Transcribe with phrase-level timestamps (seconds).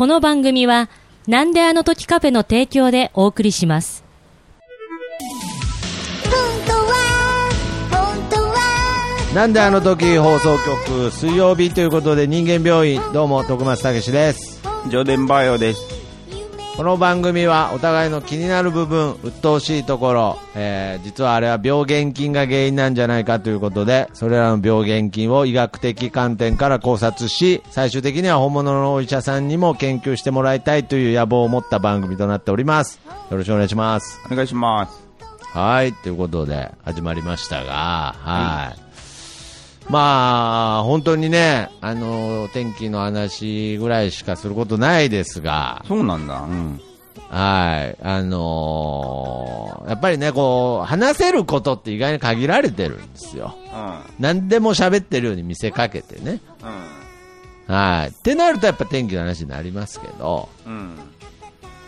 [0.00, 0.88] この番組は、
[1.28, 4.02] なんであの時カフェの提供でお送りします。
[6.24, 6.32] 本
[6.66, 7.50] 当は
[7.90, 15.99] 本当はなんであの時放送局水曜日ということで人間病院どうも徳松武史ですジョデンバイオです。
[16.80, 32.98] この番組はお互いの気になる部分鬱陶しいところ、えー実はあれは病原菌が原因なんじゃないかということでそれらの病原菌を医学的観点から考察し最終的には本物のお医者さんにも研究してもらいたいという野望を持った番組となっております
[33.30, 35.10] よろしくお願いしますお願いします。
[35.52, 38.89] はい、ということで始まりましたが、はい。
[39.90, 46.42] まあ、本当にね、あの、天気の話ぐらいしかすることないですが、そうなんだ。
[46.42, 46.80] うん。
[47.28, 53.54] はい、あのやっぱりね、こう、話せることって意外に限られてるんですよ。
[53.72, 56.40] う何でも喋ってるように見せかけてね。
[57.70, 57.72] ん。
[57.72, 58.08] はい。
[58.08, 60.72] ってなるとやっぱ天気の話になりますけど、うん。
[60.72, 60.98] うん。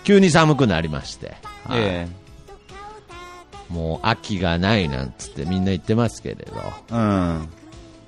[0.05, 1.35] 急に寒くなりまして。
[1.65, 2.09] はいえ
[3.69, 6.53] もう秋がないなんつってみんな言ってますけれど、
[6.91, 7.49] えうん。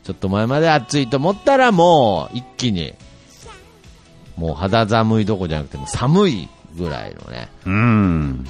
[0.05, 2.95] ちょっと前まで暑いと思ったらもう一気に、
[4.37, 8.47] もう肌寒いどこじゃなくても寒いぐらいのね、うん。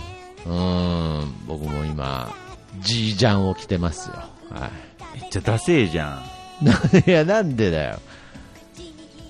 [0.46, 2.34] うーん、僕も今、
[2.80, 4.16] ジージャンを着てますよ。
[4.50, 4.70] は
[5.14, 6.20] めっちゃダセーじゃ
[6.62, 6.98] ん。
[6.98, 7.04] い。
[7.06, 8.00] いや、なんでだよ。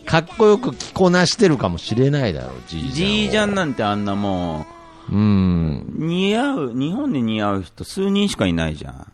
[0.07, 2.95] かっこよく着こなしてるかもしれないだろう、ジージャンを。
[2.95, 4.67] ジージャンなんてあんなも
[5.11, 5.87] うーん。
[5.99, 9.13] う、似合う、日本で似合う人数人しかいないじゃん。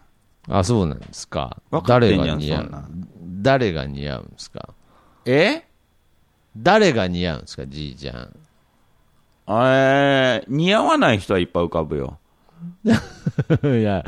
[0.50, 1.62] あ、そうなんですか。
[1.70, 2.62] わかって誰んじゃんが似合う？
[2.64, 3.08] そんなん
[3.42, 4.68] 誰が似合うんですか？
[5.24, 5.62] え？
[6.56, 8.36] 誰が似合うんですか、ジージャン。
[9.48, 12.18] えー、似合わない人はいっぱい浮かぶよ。
[12.84, 14.04] いや、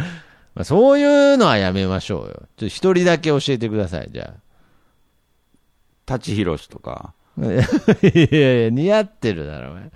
[0.55, 2.27] まあ、そういうのはやめましょうよ。
[2.27, 4.35] ちょっと一人だけ教えてください、じゃ
[6.07, 7.15] 舘ひろしとか。
[7.41, 7.45] あ。
[7.47, 9.91] いやいや、似合ってるだろ、お前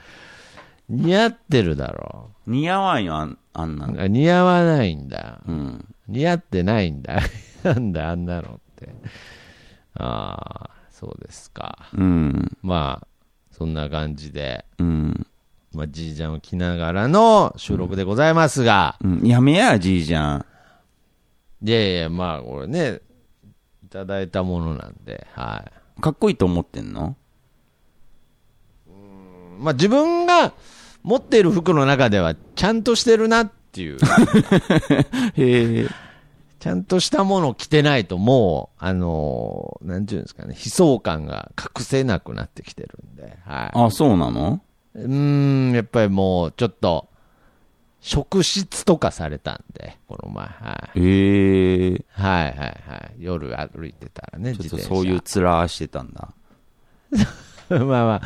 [0.89, 2.31] 似合ってるだろ。
[2.47, 4.01] 似合わんよ、あんあんなの。
[4.03, 5.41] あ似合わないんだ。
[5.47, 5.85] うん。
[6.09, 7.21] 似合ってないんだ。
[7.63, 8.95] なんだ、あんなのって。
[9.95, 11.89] ああ、そうですか。
[11.95, 12.57] うん。
[12.63, 13.07] まあ、
[13.51, 15.27] そんな感じで、うん。
[15.73, 19.27] まあ、じいちゃんを着ながらの収録でございますが、うん。
[19.27, 20.47] やめや、じいじゃん。
[21.63, 23.01] いやいや、まあ、これね、
[23.85, 25.65] いただいたものなんで、は
[25.99, 26.01] い。
[26.01, 27.17] かっこいいと思ってんの？
[29.59, 30.53] まあ、自分が
[31.03, 33.99] 持っている服の中ではちゃんとしてるなっていう、
[35.37, 35.89] へえ。
[36.59, 44.61] ちゃんとしたものを着てないともう、あのーなんていうんですかね、悲壮感が隠せなくなってきてるんで、はあ、そうなの？
[44.97, 44.99] い。
[45.01, 47.09] うーん、やっぱりもうちょっと、
[48.01, 51.01] 職質とかされたんで、この前、はい。
[51.01, 52.05] へえ。
[52.13, 53.15] はいはいはい。
[53.19, 56.31] 夜歩いてたらね、ちょっとそういう面してたんだ。
[57.69, 58.23] まあまあ、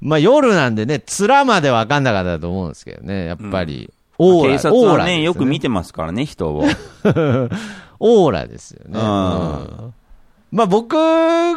[0.00, 6.64] まあ夜なんでね、面まで分かんなかったと思うんですけどね、やっぱり、オーラ、警察はね、オーラですよく見てますからね、人を。
[8.00, 9.00] オーラですよね。
[9.00, 9.94] うんうん
[10.50, 10.96] まあ僕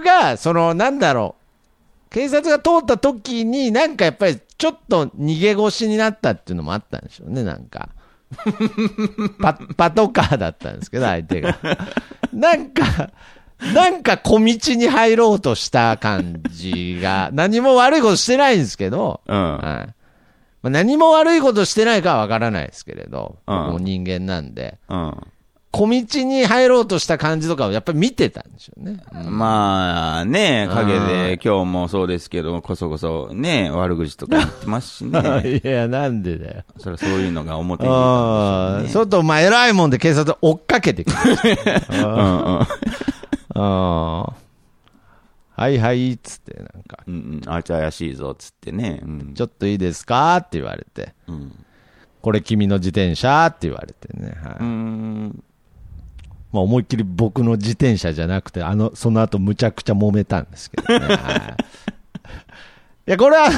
[0.01, 1.35] が、その、なんだろ
[2.09, 7.89] う、警察が通った時に、なんかやっぱりちょっと逃げ腰になったっていうのもあったんでしょうね、なんか。
[9.41, 11.57] パパトカーだったんですけど、相手が。
[12.33, 13.11] なんか、
[13.73, 19.57] なんか小道に入ろうとした感じが、何も悪いことしてないんですけど、うん。
[19.57, 19.93] はい
[20.61, 25.17] まあ、何も悪いことしてないかはわからないですけれど、うん僕も人間なんで、うん。
[25.71, 29.01] 小道に入ろうとした感じとかをやっぱり見てたんでしょうね。
[29.29, 35.61] まあね、陰うんで今日もそうですけど、こそこそね、悪口とか言ってますしね。
[35.63, 36.63] いや、なんでだよ。
[36.77, 39.11] それはそういうのが表に出たんでしょうね。
[39.11, 41.17] 外、まあ、偉いもんで警察追っかけてくる。
[41.89, 42.65] うんうんあ
[43.55, 44.33] あ。
[45.61, 47.17] はいはい、つって、なんか、うんう
[47.47, 47.53] ん。
[47.53, 48.99] あいつ怪しいぞ、つってね。
[49.03, 51.65] うんちょっといいですかって言われて、うん。
[52.19, 54.35] これ君の自転車って言われてね。
[54.43, 54.63] はい。
[56.51, 61.05] まあ、思いっきり僕の自転車じゃなくて、あの、その後むちゃくちゃ揉めたんですけどね。
[61.15, 61.55] はい、
[63.07, 63.51] いや、これは、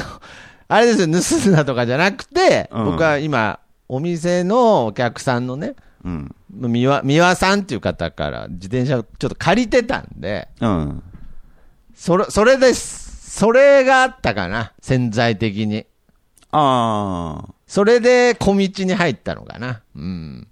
[0.68, 5.74] あれですよ、盗んだとかじゃなくて、うん僕は今、お店のお客さんのね、
[6.04, 6.34] うん。
[6.50, 11.02] 三輪、三輪さんっていう方から自転車をちょっと借りてたんで、うん。
[11.94, 13.38] それ、それです。
[13.38, 15.86] それがあったかな、潜在的に。
[16.52, 19.82] あそれで小道に入ったのかな。
[19.96, 20.46] うん。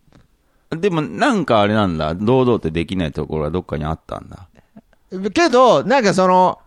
[0.71, 0.77] あ。
[0.77, 2.15] でもなんかあれなんだ。
[2.15, 4.49] 堂々とできないところはどっかにあったんだ。
[5.31, 6.59] けど、なんかその、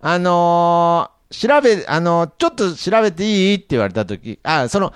[0.00, 4.92] あのー調べ、あのーちょっと調べていいって言われたとき、あ、その、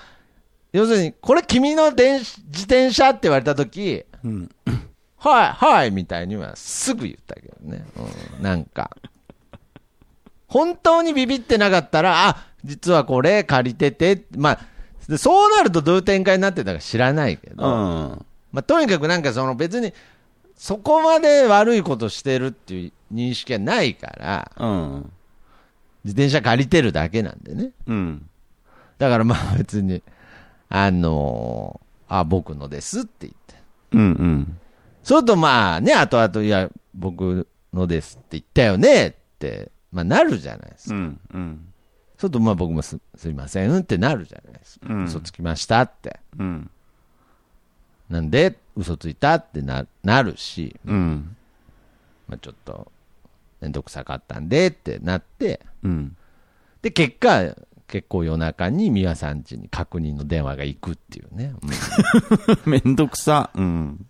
[0.73, 4.49] 要するに、これ君の電子自転車って言われたとき、うん。
[5.29, 7.85] はい、はい、みたいにはすぐ言ったけどね。
[8.37, 8.95] うん、なんか。
[10.47, 14.59] 本当にビビってなかったら、あ、実はこれ借りてて、まあ、
[15.09, 18.25] でそうなるとどういう展開になってたか知らないけうど、ん。
[18.51, 19.93] まあ、とにかくなんかその別に、
[20.55, 25.11] そこまで悪いことしてるっていう認識はないから、うん。
[26.03, 27.71] 自転車借りてるだけなんでね。
[27.87, 28.29] うん。
[28.99, 30.03] だからまあ別に、
[30.69, 31.85] あのー
[32.19, 33.55] あ、僕のですって言って。
[33.93, 34.59] うんうん。
[35.05, 40.95] それとまあね、後々、いや、僕のですって言ったよねって、まあなるじゃないですか。
[40.95, 41.67] うんうん。
[42.17, 44.87] そうするとまあ僕もすすいませんってなるじゃないですか。
[44.89, 46.19] うん嘘つきましたって。
[46.39, 46.71] うん。
[48.09, 51.35] なんで嘘ついたってななるし、うん。
[52.27, 52.91] まあちょっと、
[53.61, 56.17] めんどくさかったんでってなって、うん。
[56.81, 57.55] で、結果、
[57.87, 61.53] 結構夜中に美輪さん家に確認の電話が行くっていうね。
[61.61, 61.69] うん
[62.71, 63.51] めんどくさ。
[63.53, 64.07] うん。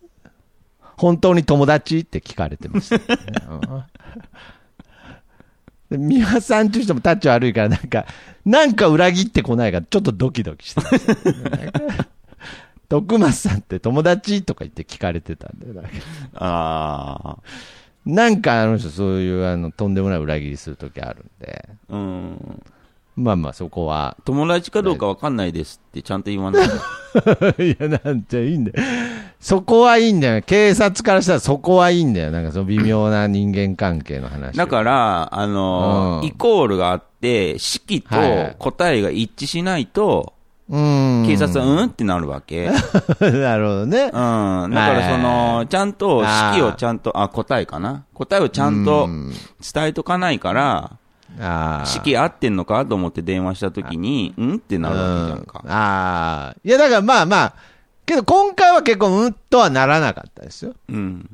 [0.97, 3.03] 本当に友達って聞かれてました、ね
[3.50, 3.83] うん
[5.89, 5.97] で。
[5.97, 8.06] 美輪さんっていう人もタッチ悪いから、なんか、
[8.45, 11.71] なんか裏切ってこないから、ちょっとドキドキしてた、ね。
[12.89, 15.89] 徳松さんって友達とか言って聞かれてたんで、なんか
[16.36, 17.44] ああ。
[18.06, 22.63] なんかあの人そういうあのとんでもない裏切りするときあるんで、うん。
[23.15, 26.75] まあまあそこは、友達かどうかわかんないですってちゃんと言わないと。
[27.63, 28.77] いや、なんちゃいいんだよ。
[29.39, 30.41] そこはいいんだよ。
[30.41, 32.31] 警察からしたらそこはいいんだよ。
[32.31, 34.57] なんかその微妙な人間関係の話。
[34.57, 40.33] だから、あのうんイコールがあって、式とはい答えが一致しないと、
[40.67, 41.23] うん。
[41.27, 42.65] 警察はうんってなるわけ。
[43.21, 43.41] うん。
[43.41, 44.06] なるほどね。
[44.07, 49.31] だからその、ちゃんと式をちゃんと、あ、答えかな答えをちゃんとうん
[49.73, 50.97] 伝えとかないから。
[51.86, 55.62] 式合ってんのかと思って電話したときに、うんってなるわけじゃんか。
[55.64, 56.58] うんああ。
[56.64, 57.54] いや、だからまあまあ、
[58.06, 60.76] けど今回は結構うんとはならなかったですよ。
[60.90, 61.30] うん。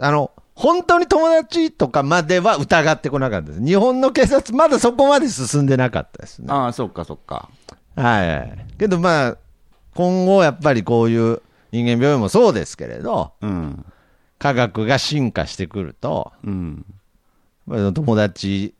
[0.00, 3.64] あの、本当に友達とかまでは疑ってこなかったです。
[3.64, 6.46] 日本の警察まだそこまで進んでなかったですね。
[6.50, 7.48] ああ、そっかそっか。
[7.94, 8.66] はいはい。
[8.78, 9.36] けどまあ、
[9.94, 13.84] 今後やっぱりこういう人間病院もそうですけれど、うん。
[14.38, 16.84] 科学が進化してくると、うん。
[17.66, 18.74] まあ友達、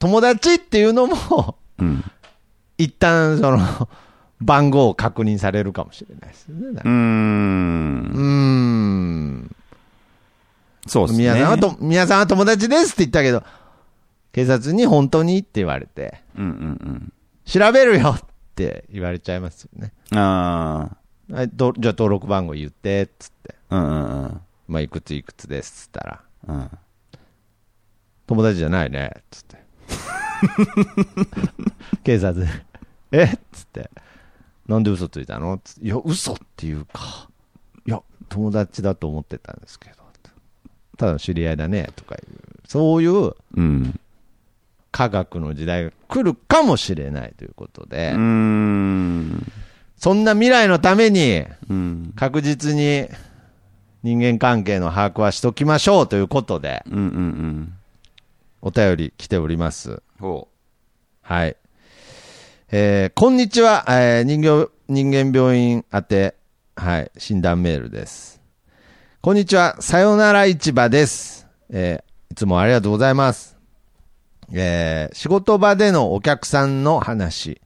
[0.00, 2.02] 友達っていうのも、うん。
[2.78, 3.88] 一旦その、
[4.40, 6.72] 番号を確認されるかもしれないですね。
[6.72, 8.10] なんかうん。
[10.86, 11.24] そうですね。
[11.24, 13.44] 宮さんはと、宮さんは友達ですって言ったけど、
[14.32, 17.12] 警察に本当にって言われて、うんうん
[17.44, 18.22] 調べるよっ
[18.54, 19.92] て言われちゃいますよね。
[20.12, 20.18] うん。
[20.18, 20.96] あ
[21.32, 23.56] はい、どじゃあ登録番号言って、つって。
[23.68, 23.76] あ。
[23.76, 24.40] うんうんうん。
[24.68, 26.20] まあ、いくついくつです、つったら。
[26.46, 26.70] うん。
[28.28, 29.59] 友達じゃないね、つって。
[32.04, 32.48] 警察で。
[33.12, 33.24] え？
[33.24, 33.90] っつって。
[34.66, 35.60] なんで嘘ついたの？
[35.62, 37.28] つっていや、嘘っていうか。
[37.86, 40.00] いや、友達だと思ってたんですけど。
[40.96, 42.22] ただの知り合いだね、とかいう。
[42.68, 43.98] そういううん。
[44.92, 48.12] 科学の時代が来るかもしれないということで。
[48.12, 49.30] そん
[50.24, 52.12] な未来のために、うん。
[52.16, 53.08] 確実に
[54.02, 57.72] 人間関係の把握はしときましょうということで、うんうんうん。
[58.60, 60.02] お便り来ております。
[60.20, 60.48] ほ
[61.22, 61.56] はい。
[62.70, 66.34] えーこんにちは、えー人形、人間病院宛て、
[66.76, 68.38] はい、診断メールです。
[69.22, 71.46] こんにちは、さよなら市場です。
[71.70, 73.56] えーいつもありがとうございます。
[74.52, 77.62] えー仕事場でのお客さんの話。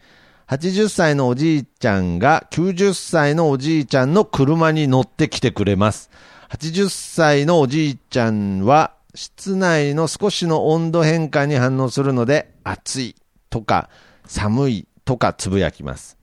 [0.46, 6.08] 80歳のおじいちゃんが90歳のおじいちゃんの車に乗ってきてくれます。
[6.50, 13.16] 80歳のおじいちゃんは室内の少しの温度変化に反応するので暑い
[13.48, 13.88] とか
[14.26, 16.18] 寒いとかつぶやきます。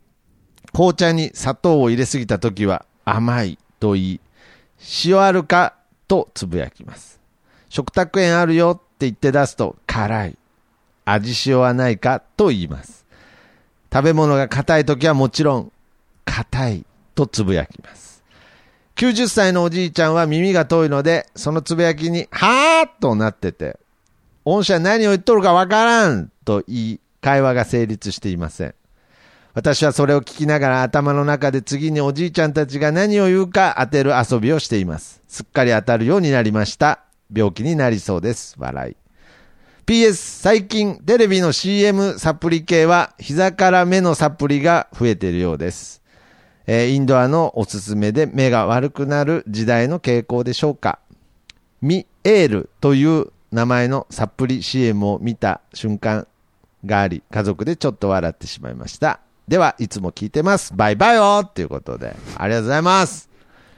[0.73, 4.19] 紅茶に砂糖を入れすぎた時は甘いと言い、
[5.05, 5.75] 塩あるか
[6.07, 7.19] とつぶやきます。
[7.69, 10.37] 食卓園あるよって言って出すと辛い。
[11.05, 13.05] 味塩はないかと言います。
[13.91, 15.71] 食べ物が硬い時はもちろん
[16.25, 18.10] 硬いとつぶやきます。
[19.01, 23.79] 90歳のおじいちゃんは耳が遠いので、そのつぶやきに、はーっとなってて、
[24.45, 28.75] 御社何を言っとるかわからんと言い、会話が成立していません。
[29.55, 35.23] 私はそれを聞きながら頭の中で次におじいちゃんたちが何を言うか当てる遊びをしています。
[35.27, 36.99] すっかり当たるようになりました。
[37.35, 38.53] 病気になりそうです。
[38.59, 38.95] 笑い。
[39.87, 46.00] PS、最近テレビの CM サプリ系は膝から目のサプリが増えているようです。
[46.67, 50.99] えーインドアのおすすめで目が悪くなる時代の傾向でしょうか？
[51.81, 56.27] ミエールという名前のサプリ CM を見た瞬間
[56.85, 59.19] があり、家族でちょっと笑ってしまいました。
[59.47, 60.73] では、いつも聞いてます。
[60.75, 63.29] バイバイよっていうことで、ありがとうございます。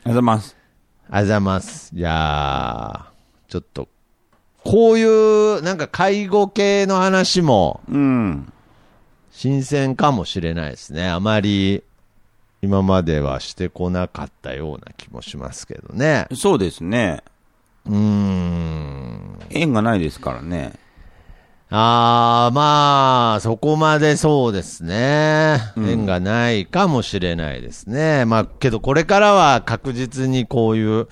[0.06, 0.10] う。
[0.10, 0.56] ありがとうございます。
[0.56, 1.96] ありがとうございます。
[1.96, 3.88] いやー、ちょっと、
[4.64, 8.54] こういう、なんか介護系の話もうん。
[9.32, 11.10] 新鮮かもしれないですね。
[11.10, 11.84] あまり
[12.64, 16.28] 今まではしてこなかったような気もしますけどね。
[16.34, 17.22] そうですね。
[17.86, 19.38] うーん。
[19.50, 20.72] 縁がないですからね。
[21.70, 25.58] あー、まあ、そこまでそうですね。
[25.76, 28.24] うん縁がないかもしれないですね。
[28.24, 31.10] まあ、けどこれからは確実にこういう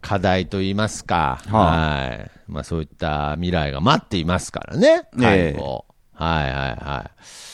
[0.00, 2.30] 課題といいますか、ははい。
[2.48, 5.02] まあ、そういった未来が待っていますからね。
[5.20, 5.84] 介護。
[6.14, 6.52] はいはい
[6.82, 7.53] はい。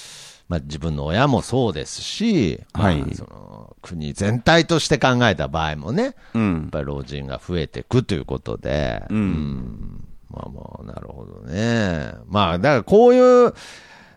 [0.50, 6.70] まあ、自分の親もそうですし、はいまあその国全体として考えた場合もね、やうんっ。
[6.70, 12.12] ぱり老人が増えていくということで、うんまあまあ、なるほどね。
[12.26, 13.54] まあ、だからこういう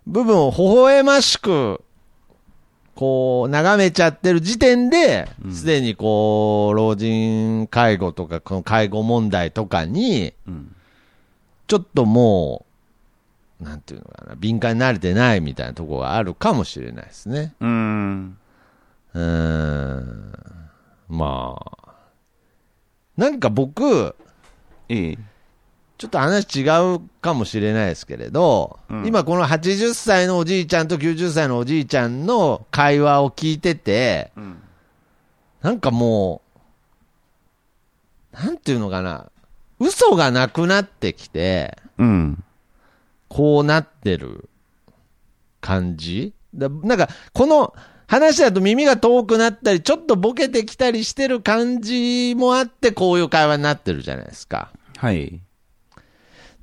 [0.07, 1.81] 部分を微笑ましく、
[2.95, 10.75] こう、眺めちゃってる時点で、すでにこう、老人介護とか、この介護問題とかに、うん。
[11.67, 12.72] ちょっともう、
[13.63, 17.55] なんていうのかな、敏感に慣れてないみたいなところがあるかもしれないですね。
[17.59, 18.37] うん。
[19.13, 20.33] うーん。
[21.09, 21.93] まあ。
[23.17, 24.15] なんか僕、
[24.89, 25.17] ええ。
[25.97, 34.57] ちょっと話違うかもしれないですけれど、うん今この80歳のおじいちゃんと90歳のおじいちゃんの会話を聞いてて、うん。
[35.61, 36.41] なんかも
[38.33, 39.31] う、なんていうのかな、
[39.79, 42.42] 嘘がなくなってきて、うん。
[43.33, 44.47] こうなってる
[45.59, 46.35] 感じ？
[46.53, 47.73] だなんか、この
[48.05, 54.71] 話だと耳が遠くなったり、ちょっとボケてきたりしてる感じもあって、こういう会話になってるじゃないですか。
[54.97, 55.41] はい。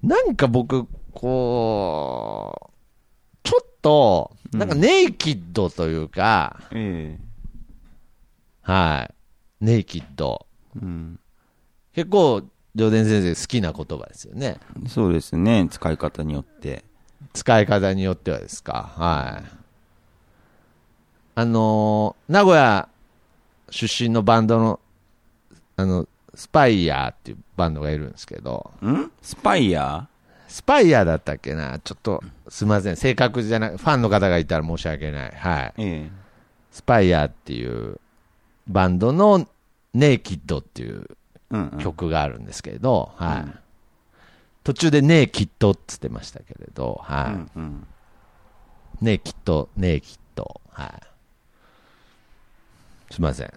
[0.00, 7.20] なんか僕、こう、ちょっと、なんかネイキッドというか、ええ。
[8.62, 9.64] はい。
[9.64, 10.46] ネイキッド。
[10.76, 11.18] うん。
[11.96, 14.58] 結構、上田先生好きな言葉ですよね。
[14.88, 15.66] そうですね。
[15.70, 16.84] 使い方によって。
[17.32, 18.92] 使い方によってはですか。
[18.96, 19.44] はい。
[21.34, 22.88] あのー名古屋
[23.70, 24.80] 出身のバンドの、
[25.76, 29.10] あの、スパイヤーっていうバンドがいるんですけど、ん？
[29.22, 30.08] スパイヤ
[30.48, 32.96] スパイヤーだったっけなちょっと、すみません。
[32.96, 33.70] 正確じゃない。
[33.70, 35.30] ファンの方がいたら申し訳ない。
[35.30, 35.64] はい。
[35.66, 36.10] ーええ。
[36.72, 38.00] スパイヤーっていう
[38.66, 39.48] バンドの
[39.94, 41.06] ネイキッドっていう。
[41.78, 43.40] 曲があるんですけれど、はい。
[43.40, 43.54] うん
[44.62, 47.32] 途中でネイキッドって言ってましたけれど、はい。
[47.32, 47.86] うんうん。
[49.00, 50.90] ネイキッド、ネイキッド、はい。
[53.10, 53.52] すいません。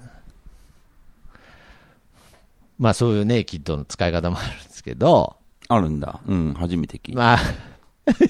[2.80, 5.36] まあそういうネイキッドの使い方もあるんですけど、
[5.68, 6.22] あるんだ。
[6.26, 6.54] うん。
[6.54, 7.20] 初めて聞いた。
[7.20, 7.40] まあ、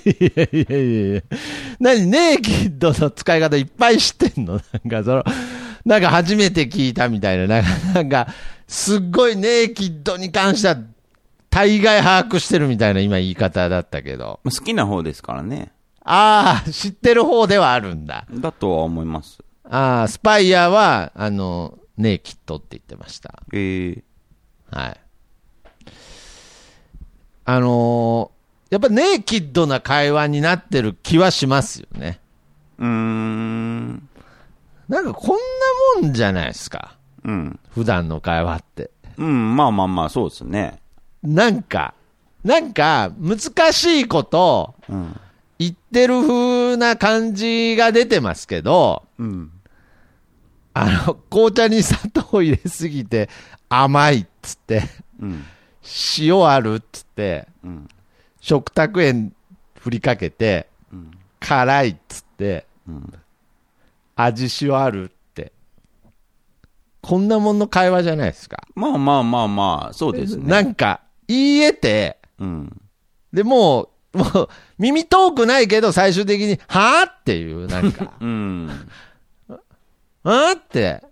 [0.03, 1.21] いやいやいやいや
[1.79, 4.53] 何、ネイキッドの使い方いっぱい知ってんの？
[4.53, 5.23] なんかその、
[5.85, 8.27] なんか初めて聞いたみたいな、なんか、なんか
[8.73, 10.77] すっごいネイキッドに関しては、
[11.51, 14.39] 大概把握してるみたいな今言い方だったけど。
[14.43, 15.71] まあ好きな方ですからね。
[16.03, 18.25] ああ、知ってる方ではあるんだ。
[18.31, 19.37] だとは思います。
[19.69, 23.43] ああ、スパイヤーは、あの、ネイキッドって言ってました。
[23.53, 24.03] ええ。
[24.71, 24.99] はい。
[27.45, 32.19] あのーやっぱネイキッドな会話になってる気はしますよね。
[32.79, 34.09] うーん。
[34.89, 35.29] なんかこん
[35.99, 36.97] なもんじゃないですか。
[37.23, 37.59] うん。
[37.73, 38.91] 普段の会話って。
[39.17, 39.55] うん。
[39.55, 40.79] まあまあまあ、そうですね。
[41.21, 41.93] なんか、
[42.43, 45.19] なんか難しいことうん。
[45.59, 49.51] 言ってる風な感じが出てますけど、うん。
[50.73, 53.29] あの、紅茶に砂糖入れすぎて
[53.69, 54.83] 甘いっつって、
[55.19, 55.45] うん。
[56.17, 57.87] 塩あるっつって、うん。
[58.41, 59.33] 食卓園
[59.79, 61.11] 振りかけて、うん。
[61.39, 63.13] 辛いっつって、うん。
[64.15, 65.13] 味塩あるって。
[67.03, 68.63] こんなもんの会話じゃないですか。
[68.75, 70.49] まあまあまあまあ、そうですね。
[70.49, 72.81] なんか、言い得て、うん。
[73.33, 78.69] で、もう、もう、耳遠くないけど、最終的に、はぁっていう、なんか、 うん。
[79.49, 81.03] はぁって。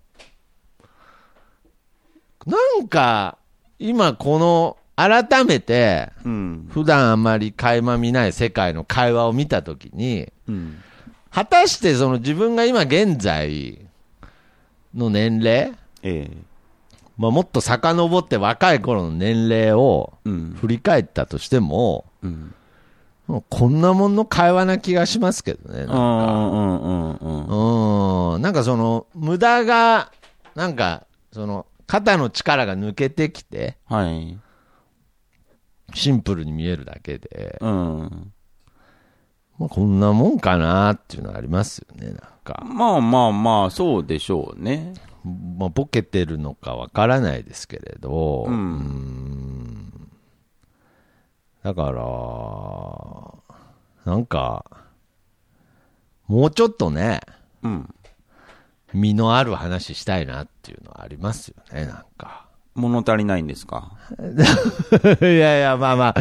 [2.46, 3.36] なんか、
[3.78, 6.68] 今この、改めて、うん。
[6.72, 10.82] 普段あまり垣間見ない世界の会話を見たときに、うん。
[11.30, 13.78] 果たしてその自分が今現在
[14.94, 15.72] の年齢、
[16.02, 16.36] ええ。
[17.16, 20.56] まあ、もっと遡って若い頃の年齢をうん。
[20.58, 22.54] 振り返ったとしても、うん。
[23.26, 25.80] もうこんなもんの会話な気がしますけどね。
[25.80, 28.34] なんかうんうんうんうん。
[28.34, 28.42] うん。
[28.42, 30.10] なんかその、無駄が、
[30.54, 34.38] なんか、その、肩の力が抜けてきて、はい。
[35.94, 38.32] シンプルに見えるだけで、うん。
[39.58, 42.62] まあ、こんなもんかなっていうのはありますよね、なんか。
[42.64, 44.94] まあまあまあ、そうでしょうね。
[45.24, 50.08] まあ、ボケてるのかわからないですけれど、うんん
[51.62, 54.64] だから、なんか、
[56.26, 57.20] もうちょっとね、
[57.62, 57.94] うん。
[58.92, 62.46] 身のある話したいなっていうのはありますよね、なんか。
[62.74, 63.92] 物足りないんですか？
[65.20, 66.14] いやいや、まあまあ、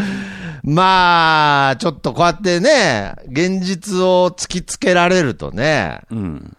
[0.63, 6.57] まあ、ちょっとこうやってね、現実を突きつけられるとね、うん。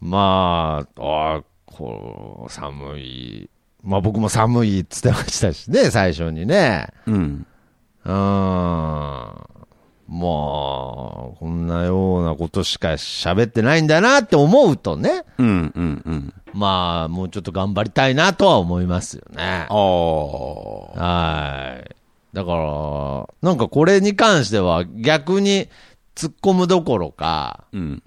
[0.00, 1.42] まあ、ああ、
[1.78, 3.48] こう、寒い。
[3.84, 6.88] まあ僕も寒いって言ってましたしね、 最初にね。
[7.06, 7.46] うん。
[8.04, 9.48] うーん。
[10.10, 15.50] まあ、こんなようなことしか喋ってないんだなって思うとね、うん、う
[15.82, 16.34] ん、うん。
[16.54, 19.66] まあ、もうちょっと頑張りたいなとは思いますよねあ。
[19.70, 19.74] あ。
[19.74, 21.94] はい。
[22.32, 25.68] だから、なんかこれに関しては逆に
[26.16, 28.02] 突っ込むどころか、うん。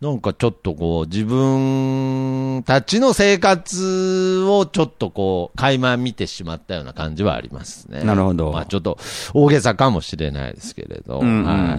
[0.00, 8.04] なんかちょっとこう、自分たちの生活をちょっとこう、垣間見てしまったような感じはありますね。
[8.04, 8.98] なるほどまあちょっと
[9.32, 11.22] 大げさかもしれないですけれど。
[11.22, 11.78] ま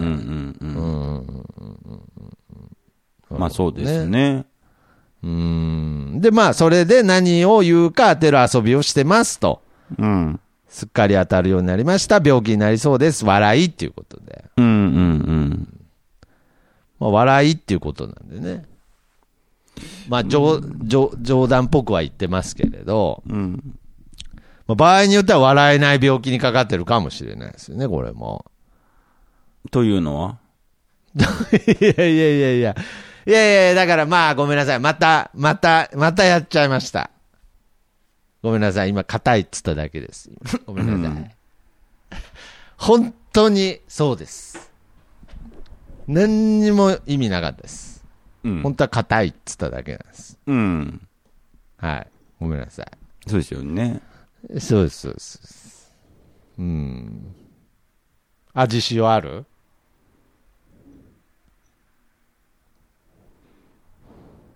[3.48, 4.48] あそうですね。
[5.24, 6.20] うん。
[6.20, 9.62] で、まあそれで何を言うか当てる遊びをしてますと。
[9.98, 10.40] うん。
[10.68, 12.20] すっかり当たるようになりました。
[12.24, 13.26] 病気になりそうです。
[13.26, 14.46] 笑いっていうことで。
[14.58, 15.77] うん、うん、うん。
[17.00, 18.66] まあ、笑いっていうことなんでね。
[20.08, 20.60] まあ、冗
[21.48, 23.78] 談っぽくは言ってますけれど、うん。
[24.68, 28.46] まあ、場合によっては笑えない病気にかかってるかもしれないですよね、これも。
[29.72, 30.38] というのは？
[31.16, 31.22] い
[31.84, 32.76] やいやいやいや。
[33.26, 34.80] いやいやいや、だからまあ、ごめんなさい。
[34.80, 37.12] また、また、またやっちゃいました。
[38.42, 38.90] ごめんなさい。
[38.90, 40.30] 今、硬いっつっただけです。
[40.32, 41.36] 今ごめんなさい。
[42.78, 44.67] 本当にそうです。
[46.08, 48.04] 何にも意味なかったです。
[48.44, 48.62] うん。
[48.62, 50.40] 本当は硬いっつっただけなんです。
[50.48, 51.08] うん。
[51.78, 52.08] はい。
[52.40, 52.88] ごめんなさい。
[53.30, 54.02] そうですよね。
[54.60, 55.94] そうです、そうです。
[56.58, 57.36] うん。
[58.54, 59.46] 味塩ある？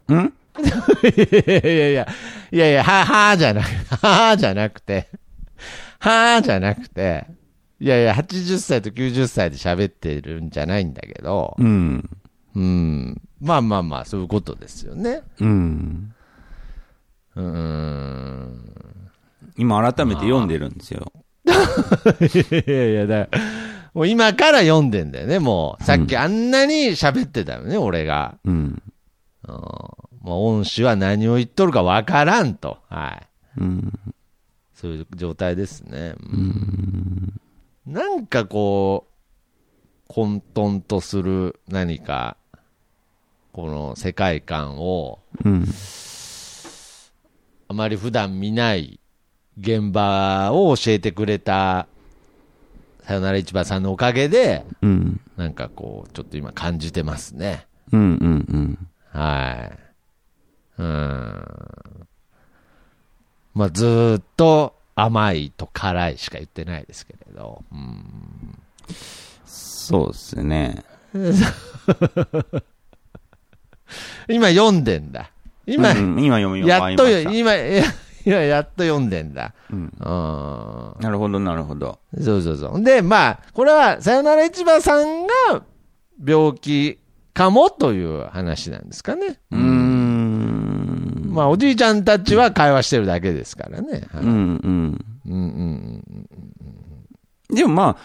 [0.10, 0.14] ん？
[0.14, 2.08] いやいやいや、
[2.52, 5.08] いやいや、は、はーじゃなく、はーじゃなくて、
[6.00, 7.28] はーじゃなくて、
[7.82, 12.08] いやいや、80歳と90歳で喋ってるんじゃないんだけど、うん。
[12.56, 13.22] うん。
[13.40, 15.24] まあまあまあ、そういうことですよね。
[15.40, 16.14] うん。
[17.36, 18.76] うーん。
[19.58, 21.12] 今改めて読んでるんですよ。
[21.48, 23.28] いやいや、だ
[23.96, 25.84] もう今から読んでんだよね、もう。
[25.84, 28.38] さっきあんなに喋ってたよね、俺が。
[28.46, 28.54] うん。
[28.54, 29.56] うん。
[29.56, 32.78] もう恩師は何を言っとるかわからんと。
[32.90, 33.20] は
[33.58, 33.62] い。
[33.62, 34.00] うん。
[34.76, 36.14] そういう状態ですね。
[36.20, 37.42] うん
[37.86, 39.12] なんかこう、
[40.08, 42.38] 混沌とする何か、
[43.54, 45.66] この世界観を、うん。
[47.70, 49.00] あまり普段見ない
[49.58, 51.88] 現場を教えてくれた、
[53.04, 55.20] さよなら市場さんのおかげで、うん。
[55.36, 57.66] なんかこう、ちょっと今感じてますね。
[57.92, 58.00] うん。
[58.02, 58.88] うん。
[59.10, 59.72] は
[60.78, 60.82] い。
[60.82, 62.08] うん。
[63.54, 67.64] まあ、ずーっと甘いと辛いしか言ってないですけれど。
[67.72, 68.58] うん。
[69.46, 70.84] そうですね。
[74.30, 75.32] 今読んでんだ。
[75.66, 77.08] 今、うん今読みやっと。
[77.10, 77.54] 今、
[78.26, 79.54] 今やっと読んでんだ。
[79.72, 79.78] うん。
[79.80, 79.92] うん。
[81.02, 82.00] なるほど、なるほど。
[82.20, 82.84] そうそうそう。
[82.84, 85.64] で、まあ、これは、さよなら市場さんが
[86.24, 87.00] 病気
[87.34, 89.40] かもという話なんですかね。
[89.52, 90.01] うーん。
[91.32, 94.08] まあ、おじいちゃんたちは会話してるだけですからね。
[94.14, 95.06] はいうん、うん。
[95.28, 96.28] うんうん
[97.50, 97.56] うん。
[97.56, 97.98] でもま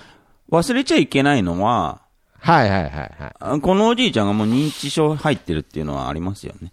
[0.51, 2.03] あ、忘れちゃいけないのは、
[2.39, 3.13] はいはいはいはい。
[3.41, 6.73] あこのおじいちゃんがもう認知症入ってるっていうのはありますよね。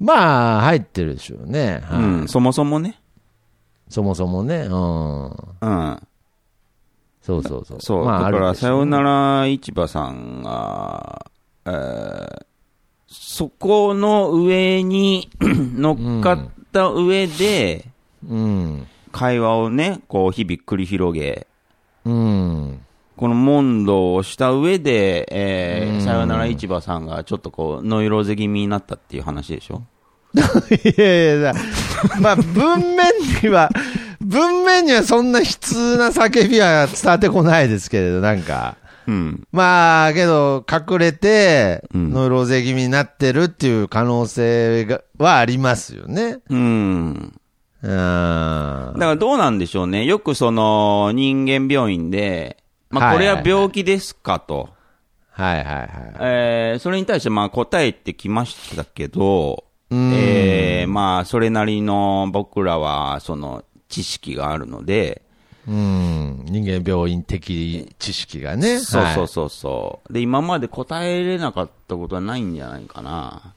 [0.00, 1.82] まあ、入ってるでしょうね。
[1.84, 3.00] はいうん、そもそもね。
[3.88, 4.62] そもそもね。
[4.62, 5.30] うん。
[5.30, 6.02] うん。
[7.22, 7.80] そうそうそう。
[7.80, 8.04] そう。
[8.04, 11.30] まあ、だから、さよなら市場さんが、
[11.66, 12.46] えー
[13.16, 17.86] そこの上に 乗っかった上で、
[18.28, 18.86] うん。
[19.12, 21.46] 会話をね、こう、日々繰り広げ、
[22.04, 22.80] うん。
[23.16, 29.82] この問答をした上で、えーうんさよなら市場さんがちょっとこう、ノイローゼ気味になったっていう話でしょ？
[30.34, 31.60] いやいや、だ
[32.20, 33.70] まあ、文面には、
[34.20, 38.76] 文面にはそんな悲痛な叫びは伝わってこないですけれど、なんか。
[39.06, 39.46] うん。
[39.52, 46.38] まあ、けど、隠れて、うんノイローゼ気味になってるっていう可能性が、はありますよね。
[46.48, 47.40] うん。
[47.82, 47.88] うん。
[47.88, 50.04] だからどうなんでしょうね。
[50.04, 54.70] よくその、人間病院で、まあ、これは病気ですかと。
[55.30, 55.88] はいはいはい。
[56.20, 65.22] えーそれに対してまあ答えてきましたけど、うんえーまあ、それなりの僕らは、その、知識があるので、
[65.66, 66.44] うん。
[66.44, 68.78] 人間病院的知識がね。
[68.78, 70.12] そうそうはいそうそう。
[70.12, 73.54] で、今まで答えれなかったことはないんじゃないかな。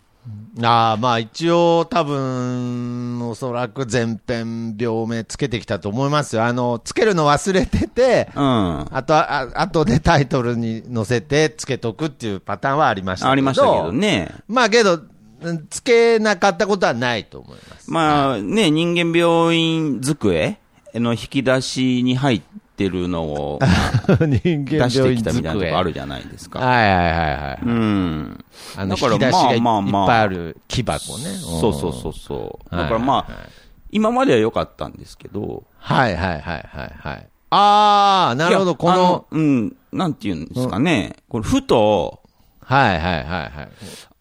[0.62, 6.46] ああ、まあ一応多分、おそらく全編病名つけてきたと思いますよ。
[6.46, 8.42] あの、つけるの忘れてて、うん。
[8.42, 13.36] ああとは、ああとでタイトルに載せてつけとくっていうパターンはありましたけど。
[13.36, 13.92] りましたけど。
[13.92, 14.34] ね。
[14.48, 15.00] まあけど、
[15.42, 17.92] うんつけなかったことはないと思います。
[17.92, 20.60] まあね、人間病院机
[21.00, 22.42] の引き出しに入っ
[22.76, 23.60] てるのを
[24.20, 25.90] 人出間病院してきたみたいなとこある。
[25.90, 26.60] るじゃないですか。
[26.60, 27.60] はいはいはいはい。
[27.64, 28.46] うん。
[28.78, 31.26] あの、だから引き出しがい,、まあまあまあっぱいある木箱ね。
[31.36, 32.76] そうそうそうそう。
[32.76, 33.48] はいだからまあ、
[33.92, 37.28] 今までは良かったんですけど、はいはいはいはいはい。
[37.50, 42.20] ああ、なるほど、この、あうん、なんていうんですかね、これふと、
[42.62, 43.70] はいはいはいはい。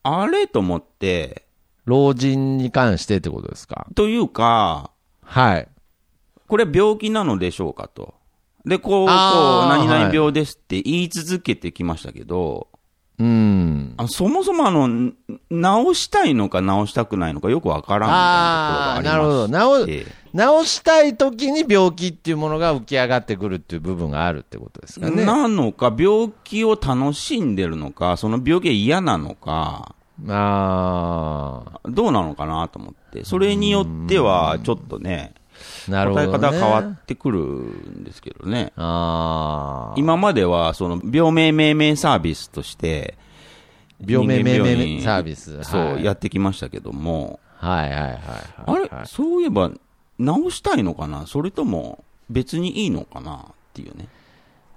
[0.04, 1.44] あれと思って、
[1.84, 3.86] 老人に関してってことですか？
[3.96, 4.90] というか、
[5.24, 5.68] はい。
[6.48, 8.14] これは病気なのでしょうかと。
[8.64, 12.68] で、こう、こう、何々病ですって言い続けてきましたけど、
[13.18, 13.94] うん。
[13.96, 15.14] あそもそもあの、ん
[15.50, 18.10] 治したいのか治したくないのかよくわからん
[19.02, 19.86] みたいなところなるほがあど。
[19.86, 25.24] りまし治て、治したい時に病気っていうものが浮き上がってくるっていう部分があるってことですかね。
[25.24, 29.94] なのか、病気を楽しんでるのか、その病気が嫌なのか、
[30.28, 35.40] あどうなのかなと思って、それによっては、ちょっとね、あ、
[35.88, 36.56] なるほ答ど、ね。
[36.56, 38.72] え方変わってくるんですけどね。
[38.76, 39.94] ああ。
[39.96, 43.16] 今までは、その、病名命名サービスとして、
[44.04, 45.62] 病名命名サービス。
[45.64, 48.20] そう、はいやってきましたけども、はいはいはいはい。
[48.66, 49.70] あれ、はいそういえば、
[50.18, 51.26] 治したいのかな？
[51.26, 53.36] それとも、別にいいのかな？
[53.36, 53.36] っ
[53.72, 54.08] ていうね。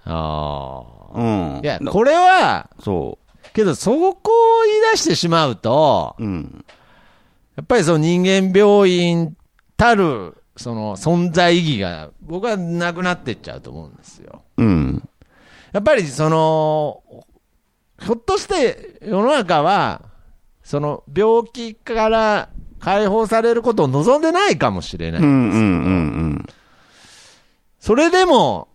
[0.05, 1.55] あうん。
[1.57, 1.59] あ。
[1.63, 3.17] いや、だこれは、そ
[3.53, 6.23] けどそこを言い出してしまうと、う。
[6.23, 6.65] うん。
[7.55, 9.35] やっぱりその人間病院
[9.75, 14.41] たる、その存在意義が僕はなくなってっちゃうと思うんですよ。
[14.57, 15.09] うん。
[15.71, 17.01] やっぱりその、
[18.01, 20.01] ひょっとして世の中は、
[20.61, 22.49] その病気から
[22.81, 25.21] 解放されることを望んでないかもしれない。
[25.21, 26.45] うんうんうん
[27.79, 28.67] それでも、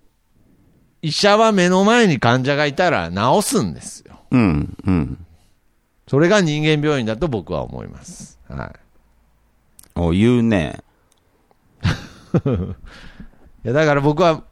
[1.02, 4.20] 医者は目の前に患者がいたら治すんですよ。
[4.30, 4.40] うん。
[4.40, 5.26] うんうん。
[6.08, 8.40] それが人間病院だと僕は思います。
[8.48, 10.00] はい。
[10.00, 10.78] お、言うね。
[12.34, 14.42] いや、だから僕は、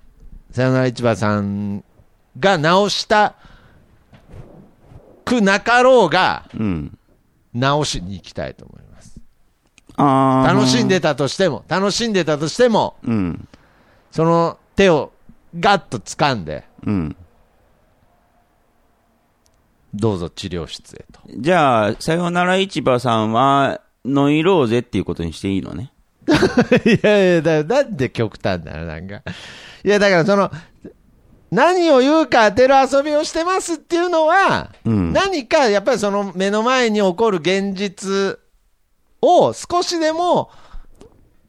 [0.50, 1.82] さよなら市場さん
[2.38, 3.34] が直した
[5.24, 6.98] くなかろうが、うん。
[7.54, 9.20] 直しに行きたいと思います。
[9.96, 13.48] あー楽しんでたとしても、楽しんでたとしても、うん。
[14.10, 15.12] その手を
[15.58, 17.16] ガッと掴んで、うん。
[19.94, 21.20] どうぞ治療室へと。
[21.36, 25.91] じゃあ、さよなら市場さんは、ノイローゼっていうことにしていいのね？
[26.84, 29.22] いやいや、だなんで極端なのなんか。
[29.84, 30.50] いや、だからその、
[31.50, 38.38] 何を言うか当てる遊びをしてますっていうのは、うん何かやっぱりその目の前に起こる現実
[39.20, 40.50] を少しでも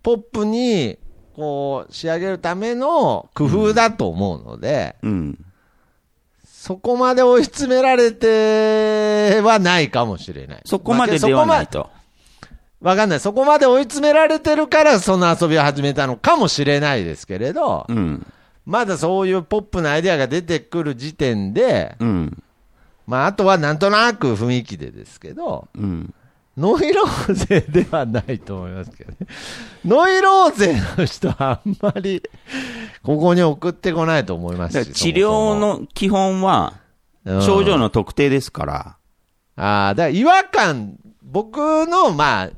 [0.04, 0.98] ポップに
[1.36, 5.46] こう仕上げるための工夫だと思うので、うん。
[6.46, 10.62] そこまで追い詰められてはないかもしれない。
[10.66, 11.90] そこまでではないと。
[12.84, 13.20] わかんない。
[13.22, 18.28] そこまで追い詰められてるから、その遊びを始めたのかもしれないですけれど、うん。
[18.66, 22.44] まだそういうポップなアイデアが出てくる時点で、うん。
[23.08, 26.14] まあ、あとはなんとなく雰囲気でですけど、うん。
[26.58, 29.18] ノイローゼではないと思いますけどね。
[29.86, 32.22] ノイローゼの人はあんまり、
[33.02, 36.74] ここに送ってこないと思いますし治療、の基本は、
[37.26, 38.98] 症状の特定ですから。
[39.56, 42.50] ああ、だから違和感、僕の、まあ、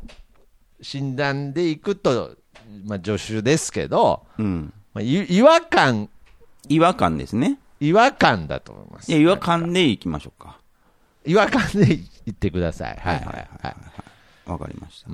[0.82, 2.36] 診断でいくと、
[2.86, 4.74] まあ、助手ですけど、うん。
[4.94, 6.10] まあ、い違和感、
[6.70, 7.60] 違和感ですね。
[7.80, 9.12] 違和感だと思います。
[9.12, 10.60] いや、違和感でいきましょうか。
[11.26, 12.98] 違和感で言ってください。
[12.98, 14.50] はいはいはい。
[14.50, 15.10] わかりました。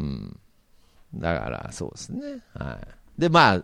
[1.16, 2.44] だから、そうですね。
[2.54, 3.22] はい。
[3.22, 3.64] で、まあ、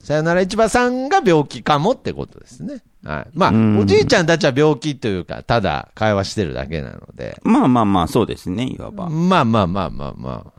[0.00, 2.82] さよなら市場さんが病気かもってことですね。
[3.04, 3.30] はい。
[3.34, 9.08] まあ、うんおじいちゃんたちは病気というか、ただ会話してるだけなので、まあまあまあ、そうですね、いわば。
[9.08, 10.58] まあまあまあまあまあ。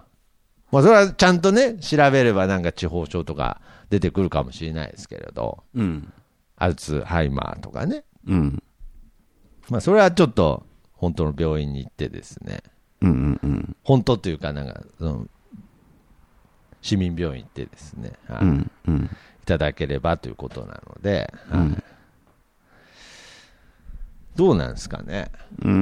[0.72, 6.14] まあ、それはちゃんとね、調べればなんか地方症とか出てくるかもしれないですけれど、うん。
[6.58, 8.04] アルツハイマーとかね。
[8.28, 8.64] うん。
[9.70, 12.62] まあ、それはちょっと、本当の病院に行ってですね、
[13.02, 13.76] うんうんうん。
[13.84, 15.28] 本当というか、なんか、その、
[16.82, 19.06] 市民病院行ってですね、はいうんうん。
[19.06, 21.84] いただければということなので、はいうん
[24.40, 25.30] どうなんですかね？
[25.62, 25.76] うーん。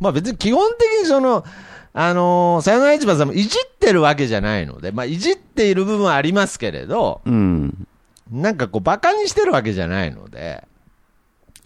[0.00, 1.44] まあ別に基本的にその、
[1.92, 7.86] あのーさよなら市場さんもいじっててるわけじゃないので、まあ、いじっている部分はありますけれど、うん。
[8.32, 10.66] なんかこう、バカにしてるわけじゃないので、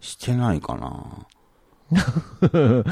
[0.03, 1.07] してないかな。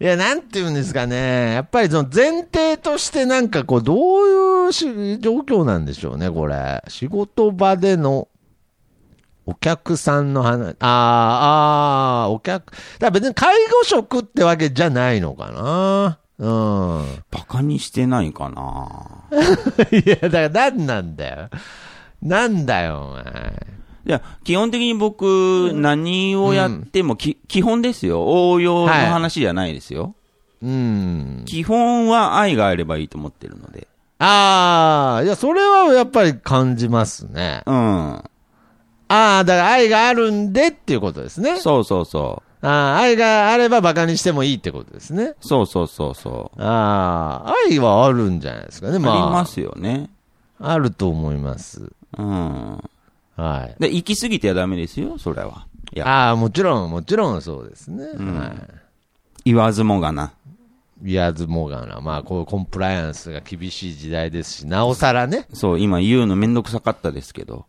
[0.00, 1.54] いや、なんていうんですかね。
[1.54, 4.84] やっぱりその前提としてなんかこう、どういうし
[5.18, 6.84] 状況なんでしょうね、これ。
[6.86, 8.28] 仕事場での
[9.44, 16.18] お客さんの話、あーあー、お客、だ別に介護職ってわけじゃないのかな。
[16.38, 17.22] うん。
[17.30, 19.24] バカにしてないかな。
[19.90, 21.50] いや、だから何なんだよ。
[22.20, 23.66] なんだよ、お前。
[24.06, 28.50] いや、基本的に僕、何をやっても、き基本ですよ。
[28.50, 30.14] 応用の話じゃないですよ。
[30.62, 31.42] うん。
[31.46, 33.88] 基本は愛があればいいと思ってるので。
[34.18, 37.62] ああ、いや、それはやっぱり感じますね。
[37.66, 38.22] うん。
[39.12, 41.58] ああ、だから愛があるんでっていうことですね。
[41.58, 42.66] そうそうそう。
[42.66, 45.34] ああ、愛があれば馬鹿にしてもいいってことですね。
[45.40, 46.62] そうそうそうそう。
[46.62, 48.98] ああ、愛はあるんじゃないですかね。
[48.98, 50.08] まあ、ありますよね。
[50.58, 51.92] あると思います。
[52.16, 52.82] うん。
[53.36, 53.82] はい。
[53.82, 55.66] で、行き過ぎてはダメですよ、それは。
[55.92, 58.12] いや、ああ、もちろん、もちろんそうですね。
[58.14, 58.50] んはい。
[59.44, 60.32] 言わずもがな。
[61.02, 62.00] 言わずもがな。
[62.00, 65.46] まあ、こうコンプライアンスが厳しい時代ですし、なおさらね。
[65.52, 67.66] そう、今言うのめんどくさかったですけど。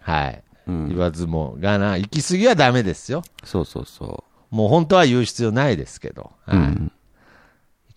[0.00, 0.42] はい。
[0.66, 1.96] うん言わずもがな。
[1.96, 3.22] 行き過ぎはダメですよ。
[3.44, 6.32] そうそうそもう本当は言う必要ないですけど。
[6.48, 6.56] う。
[6.56, 6.68] うはい。
[6.68, 6.92] ん。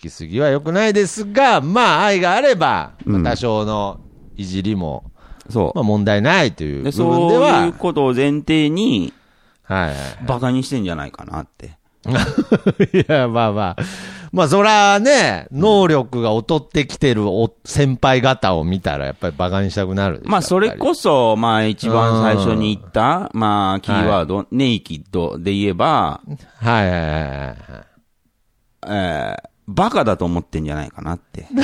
[0.01, 3.99] 行き過ぎは良くないですが、まあ、愛があれば、多少の
[4.37, 5.11] いじりも、
[5.49, 9.13] そまあ、問題ないという部分そうでは、いうことを前提に、
[9.63, 9.95] はいはい。
[10.25, 11.77] バカにしてんじゃないかなって。
[12.97, 13.83] いや、まあまあ。
[14.31, 26.21] まあ、そらね、能力が劣ってきてるお先輩方を見たら、やっぱり馬鹿にしたくなるまあ、それこそ、まあ、一番最初に言った、まあ、キーワード、ネイキッドで言えば、
[26.57, 27.57] はいはいはいはい。
[28.87, 31.47] えー、バカだと思ってんじゃないかなって。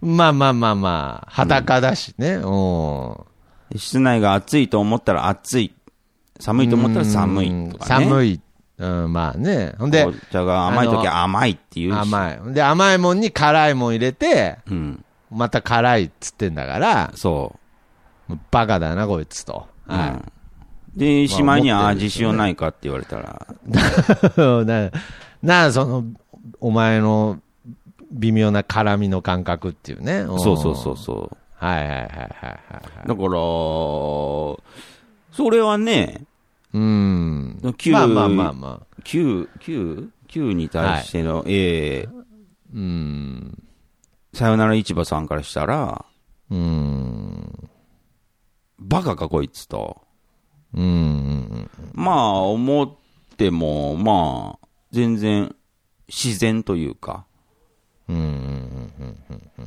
[0.00, 2.34] まあまあまあまあ、裸だしね。
[2.34, 2.48] う
[3.74, 3.78] ん。
[3.78, 5.72] 室内が暑いと思ったら暑い。
[6.40, 8.04] 寒いと思ったら寒いとかね。
[8.06, 8.40] 寒い。
[8.78, 9.74] うん、まあね。
[9.78, 11.96] ほんで、紅茶が甘い時は甘いっていうし。
[11.96, 12.54] 甘い。
[12.54, 15.04] で、甘いもんに辛いもん入れて、うん。
[15.30, 17.58] また辛いっつってんだから、そ
[18.50, 19.66] バカだな、こいつと。
[19.88, 19.92] う。
[19.92, 20.22] は
[20.94, 20.98] うん。
[20.98, 23.70] で、しまいには、まあ思ってるでしょうね自信ないかって言われたら、い。
[25.42, 26.04] な、な、その、
[26.60, 27.40] お前の
[28.12, 30.22] 微妙な辛みの感覚っていうね。
[30.22, 31.36] んそうそうそうそう。
[31.54, 32.26] はいはいはいはいは
[33.04, 33.08] い。
[33.08, 33.30] だから、
[35.32, 36.24] それはね、
[36.72, 37.58] うん。
[37.62, 39.02] 9まあまあまあまあ。
[39.02, 42.08] 9、9、9に対しての、ええ
[42.74, 43.62] うん。
[44.34, 46.04] さよなら市場さんからしたら、
[46.50, 47.68] うん。
[48.78, 50.02] バカかこいつと。
[50.74, 51.70] うん。
[51.94, 52.90] まあ、思っ
[53.36, 55.54] ても、まあ、全然、
[56.08, 57.26] 自然というか。
[58.08, 58.92] うん。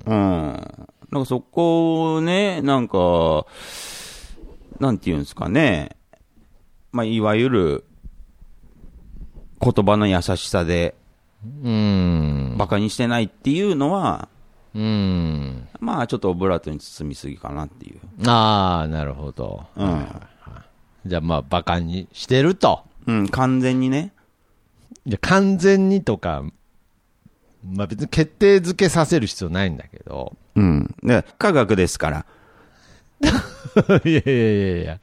[0.06, 0.88] うん。
[1.12, 3.46] なんかそこをね、なんか、
[4.80, 5.98] なんていうんですかね。
[6.92, 7.84] まあ、いわゆる、
[9.62, 10.96] 言葉の優しさで、
[11.64, 12.56] うん。
[12.58, 14.28] バカにしてないっていうのは、
[14.74, 15.68] うん。
[15.80, 18.00] まあ、ちょっとオブラートに包みすぎかなっていう。
[18.28, 19.66] ああ、なるほど。
[19.76, 20.08] うん。
[21.06, 22.84] じゃあまあ、バカにしてると。
[23.08, 24.14] うん、完全にね。
[25.08, 26.44] じゃあ完全にとか、
[27.68, 30.38] まあ別に決定づけさせる必要ないんだけど。
[30.56, 30.96] うん。
[31.04, 32.26] で、科学ですから。
[34.06, 35.00] いやいやいやいや。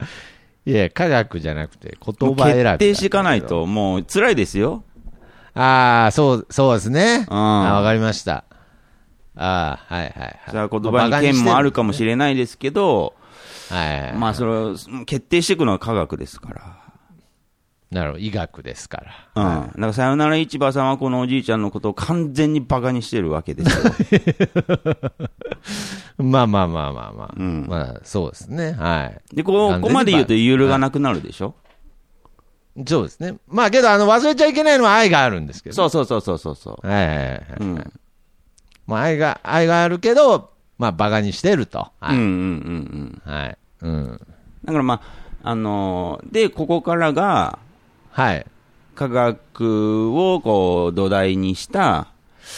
[0.69, 4.83] いや、科学じゃなくて言葉選びだ決定していかないと、もう辛いですよ。
[5.55, 7.25] ああ、そう、そうですね。
[7.27, 8.43] うんあわかりました。
[9.35, 10.69] ああ、はいはいはい。
[10.69, 13.15] 言葉に剣もあるかもしれないですけど、
[13.69, 14.13] はいはい。
[14.13, 16.78] まあそれを決定していくのは科学ですから。
[17.91, 19.03] なるほど、医学ですか
[19.35, 19.41] ら。
[19.41, 19.67] うん。
[19.67, 23.83] だからさよなら市場さんはこのおじいちゃんのことを完全にバカにしてるわけですよ。
[26.23, 27.33] まあまあまあまあまあ。
[27.35, 28.73] うんまあ、そうですね。
[28.73, 29.35] はい。
[29.35, 31.55] で、ここまで言うと揺るがなくなるでしょ、
[32.85, 33.37] そうですね。
[33.47, 35.75] まあけど、あの、忘れちゃいけないのは愛があるんですけど。
[35.75, 36.87] そうそうそうそうそうそう。
[36.87, 37.41] はいはいはいはい。
[37.59, 37.93] うん。
[38.85, 41.87] まあ愛が、愛があるけど、まあバカにしてると。
[41.99, 42.15] はい。
[42.15, 43.33] うんうんうんうん。
[43.33, 43.57] はい。
[43.81, 44.21] うん。
[44.65, 45.01] だからま
[45.43, 47.59] あ、あのーで、ここからが、
[48.11, 48.45] はい。
[48.95, 52.07] 科学をこう土台にした、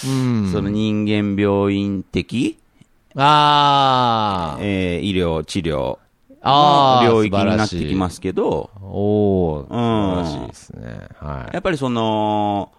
[0.06, 0.52] うん。
[0.52, 2.58] その人間病院的、
[3.16, 4.64] あー。
[4.64, 6.00] えー医療、治療
[6.44, 10.20] の領域になってきますけど、おー。
[10.20, 11.08] うん素晴らしいですね。
[11.20, 11.54] はい。
[11.54, 12.72] やっぱりその、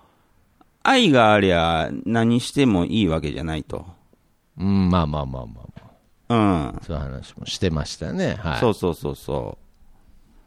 [0.82, 3.86] 愛がありゃ何してもいいわけじゃないと。
[4.58, 5.62] うん、まあまあまあまあま
[6.28, 6.72] あ。
[6.74, 6.80] うん。
[6.84, 8.36] そういう話もしてましたね。
[8.40, 8.58] はい。
[8.58, 9.61] そうそうそうそう。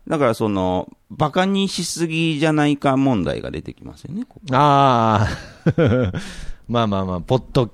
[0.07, 4.23] だからその、バカにしすぎじゃないか問題が出てきますよね。
[4.27, 5.27] ここあ
[5.67, 6.11] あ。
[6.67, 7.71] まあまあまあ、ポッド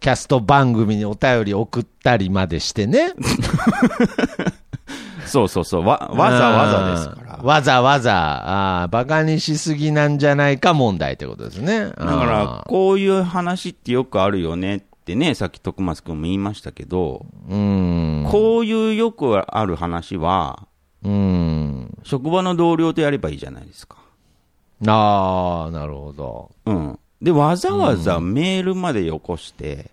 [0.00, 3.12] キャスト番組にお便り送ったりまでしてね。
[5.26, 5.84] そうそうそう。
[5.84, 7.22] わ、わざわざですから。
[7.22, 11.80] うんわざわざ、あーバカにしすぎなんじゃないか問題ってことですね。
[11.80, 18.26] だだから、こういう話ってよくあるよねってね、さっき徳松君も言いましたけど、うん。
[18.28, 20.66] こういうよくある話は、
[21.04, 21.98] うん。
[22.02, 23.96] 職場の同僚とやればいいじゃないですか。
[24.86, 26.50] ああ、なるほど。
[26.66, 26.98] うん。
[27.20, 29.90] で、わざわざメールまでよこして、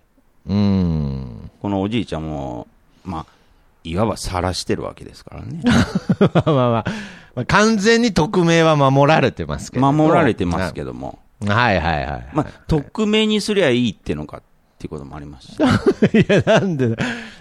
[0.48, 1.50] うん。
[1.60, 2.68] このおじいちゃんも、
[3.04, 3.26] まあ、
[3.82, 5.60] いわば晒してるわけですからね。
[6.34, 6.84] まあまあまあ、
[7.34, 9.92] まあ完全に匿名は守られてますけど。
[9.92, 11.18] 守られてますけども。
[11.40, 11.52] ど。
[11.52, 12.28] はいはいはい。
[12.32, 14.42] まあ、匿名にすりゃいいってのかっ
[14.88, 15.56] ていうこともありますし。
[15.58, 16.96] いや、なんで、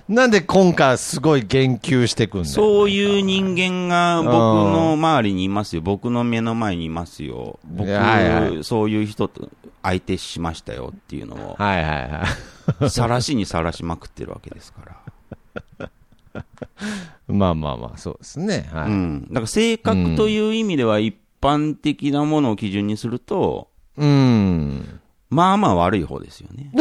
[0.09, 2.53] なんで今回すごい言及してくんだよ。
[2.53, 5.81] そういう人間が僕の周りにいますよ。
[5.81, 7.59] 僕の目の前にいますよ。
[7.65, 9.49] 僕、はいはいそういう人と
[9.83, 12.25] 相手しましたよっていうのを、はいはいは
[12.85, 12.89] い。
[12.89, 14.81] 晒しに晒しまくってるわけですか
[15.79, 15.91] ら。
[17.27, 18.69] まあまあまあ、そうですね。
[18.71, 18.89] はい。
[18.89, 19.27] うん。
[19.29, 24.94] だから性格という意味では一般的なものを基準にすると、うん。
[25.35, 26.71] まあまあ悪い方ですよね。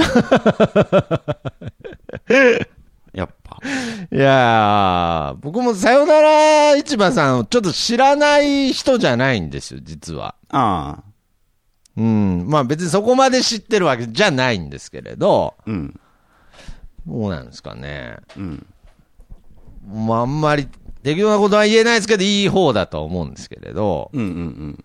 [3.12, 3.58] やっぱ。
[4.12, 10.36] いやー、僕もさよなら市場さんをちょっと知らない人じゃないんですよ、実は。
[10.50, 11.04] ああ。
[11.96, 12.46] うん。
[12.48, 16.00] まあ別にそこまで知ってるわけじゃないんですけれど、うん。
[17.06, 18.18] どうなんですかね。
[18.36, 18.66] うん。
[19.86, 20.68] まああんまり
[21.02, 24.84] 適当なことは言えないですけど、いい方だとは思うんですけれど、うんうんうん。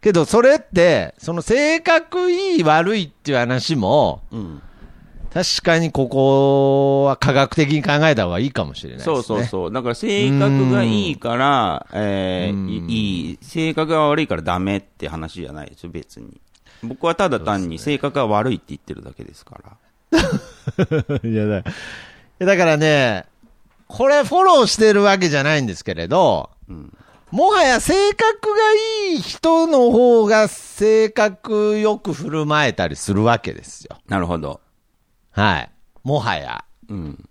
[0.00, 4.62] けどそれって、その性格いい悪いっていう話も、うん。
[5.32, 9.14] 確かにここは科学的に考えた方がいいかもしれないですね。
[9.16, 9.72] そうそうそう。
[9.72, 16.40] だから性格がいいから、えうんー、いいい、性格が悪いからダメって話じゃないですよ、別に。
[16.82, 19.76] 僕はただ単に性格が悪いって言ってるだけですから。
[21.28, 21.64] いやだ
[22.38, 23.26] だからね、
[23.86, 26.92] これフォローしてるわけじゃないんですけれど、うん。
[27.30, 28.56] もはや性格が
[29.10, 33.98] いい人の方が性格よく振る舞えたりするわけですよ。
[34.08, 34.60] なるほど。
[35.30, 35.70] はい。
[36.04, 36.64] もはや。
[36.88, 37.28] うん。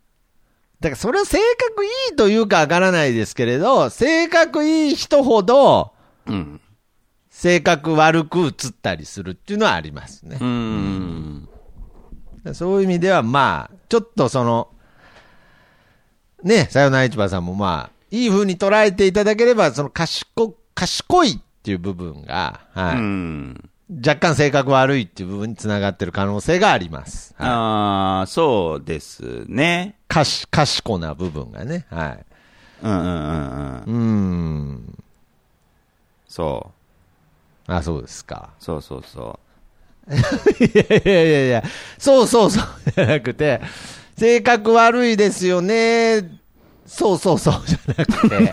[0.80, 1.40] だからそれは性
[1.74, 5.94] 格いいというかわからないですけれど、性格いい人ほど
[6.28, 6.62] うん。
[7.32, 10.46] 性格悪く映ったりするっていうのはありますねう。
[10.46, 11.50] ん。
[12.54, 14.70] そういう意味ではまあ、ちょっとその、
[16.44, 22.96] ね、さよなら市場さんもまあ、いい風に捉えていただければ、その賢、賢いっていう部分が、はい。
[22.98, 23.70] うん。
[24.06, 27.34] 若干性格悪いっていう部分につながってる可能性があります。
[27.38, 29.98] はい、ああ、そうですね。
[30.08, 31.86] かし、賢な部分がね。
[31.90, 32.26] はい。
[32.84, 33.84] うんうんうんうん。
[33.86, 33.94] うー
[34.74, 35.04] ん。
[36.28, 36.72] そ
[37.68, 37.72] う。
[37.72, 38.52] あ、そうですか。
[38.60, 39.40] そうそうそ
[40.10, 40.14] い
[40.74, 41.64] やいやいやいや、
[41.98, 43.62] そうそうそうじゃなくて、
[44.18, 46.40] 性格悪いですよね。
[46.88, 48.36] そうそうそうじゃなくて。
[48.38, 48.52] う。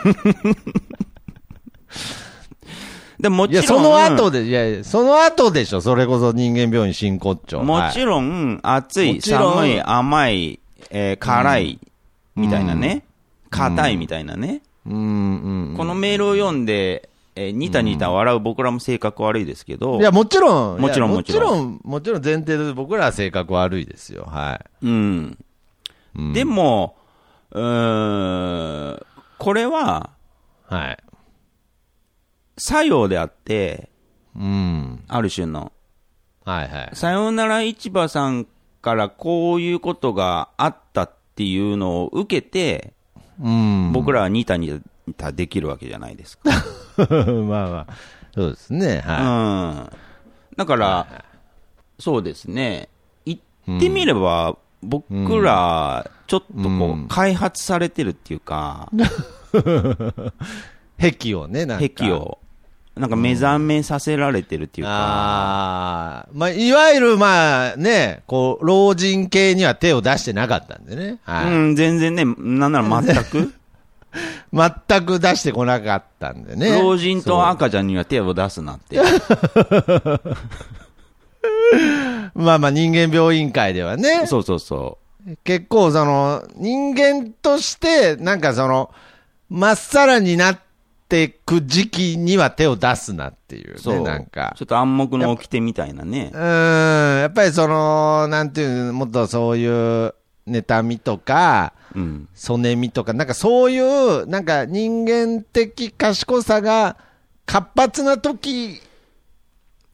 [3.23, 5.81] でもちろん、その後で、いやいや、その後でしょ。
[5.81, 7.63] それこそ人間病院真骨頂。
[7.63, 11.79] もちろん、暑い、もちろん寒い、甘い、えー辛い、
[12.37, 13.05] みたいなね。
[13.51, 14.61] 硬いみたいなね。
[14.85, 15.77] うん、うんうん。
[15.77, 20.81] このメールを読んで、えー、ニタニタ笑う僕らも性格悪いですけど、いや、もちろん。
[20.81, 24.25] もちろんもちろんもちろん、前提で僕らは性格悪いですよ。
[24.25, 25.39] はうん。
[26.17, 26.19] い。
[26.19, 26.97] うんでも、
[27.55, 29.07] うーん、
[29.39, 30.11] これは、
[30.67, 30.99] はい。
[32.59, 33.89] 作用であって、
[34.37, 35.05] うん。
[35.09, 35.73] ある種の、
[36.45, 36.91] はいはい。
[36.95, 38.47] さよなら市場さん
[38.83, 42.93] からこういうことがあったっていうのを受けて、
[43.41, 43.93] うん。
[43.93, 44.83] 僕らはニタニ
[45.17, 46.51] タできるわけじゃないですか。
[47.07, 47.95] まあまあ、
[48.35, 49.01] そうですね。
[49.01, 50.57] はうん。
[50.57, 51.25] だから、
[51.99, 52.89] そうですね。
[53.25, 58.91] 言ってみれば、僕ら、ちょっとこう開発されてるっていうか、
[60.99, 61.13] い。
[61.13, 61.89] 癖をね、なんか。
[61.89, 62.13] 癖。
[62.13, 62.39] を、
[62.97, 71.19] なんか目覚めさせられてるっていうか、ああ、まあ、いわゆるまあね、こう、老人系には手を出してなかったんでね。
[71.25, 71.53] はい。
[71.53, 73.53] うん、全然ね、なんなら全く、
[74.55, 76.79] 全く出してこなかったんでね。
[76.81, 79.01] 老人と赤ちゃんには手を出すなって。
[82.35, 84.27] まあまあ人間病院会ではね。
[84.27, 84.99] そうそうそ
[85.45, 88.91] 結構その、人間として、なんかその、
[89.49, 90.61] まっさらになっ
[91.09, 93.79] てく時期には手を出すなっていうう。
[93.79, 94.03] そね、う。
[94.03, 94.65] なんかちょ。
[94.65, 96.37] っと暗黙の掟みたいなねう。
[96.37, 100.15] ーん、やっぱりその、なんていうの、もっとそういう、
[100.47, 102.29] 妬みとか、うん。
[102.35, 106.97] そねみとか、なんかそういう、なんか人間的賢さが
[107.47, 108.83] 活発な時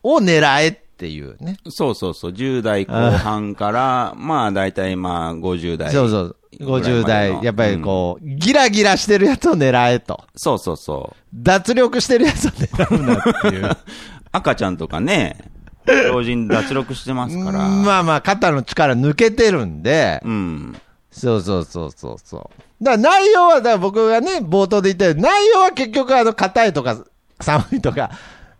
[0.02, 1.56] を狙えってっていうね。
[1.70, 5.90] そうそうそう、10代後半から、まあ大体まあ50代。
[5.90, 6.36] そうそう。
[6.60, 10.22] 50ぐらいまでの代、やっぱりこう、ギラギラしてるやつを狙えと。
[10.36, 11.16] そうそうそう。
[11.32, 13.70] 脱力してるやつを狙うなっていう。
[14.30, 15.38] 赤ちゃんとかね、
[15.86, 17.60] 老人脱力してますから。
[17.66, 20.76] まあまあ、肩の力抜けてるんで、うん。
[21.10, 22.84] そうそうそうそうそう。
[22.84, 26.98] だから内容は、だから僕がね、冒頭で言ったように、内容は結局あの、硬いとか、
[27.40, 28.10] 寒いとか、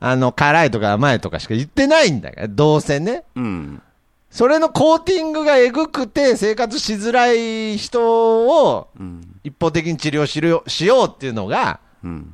[0.00, 3.24] あの、辛いとか甘いとかしか言ってないんだから、どうせね。
[3.36, 3.82] うん。
[4.30, 9.40] それのコーティングがえぐくて生活しづらい人をうん。
[9.44, 12.32] 一方的に治療しようしようっていうのがうん。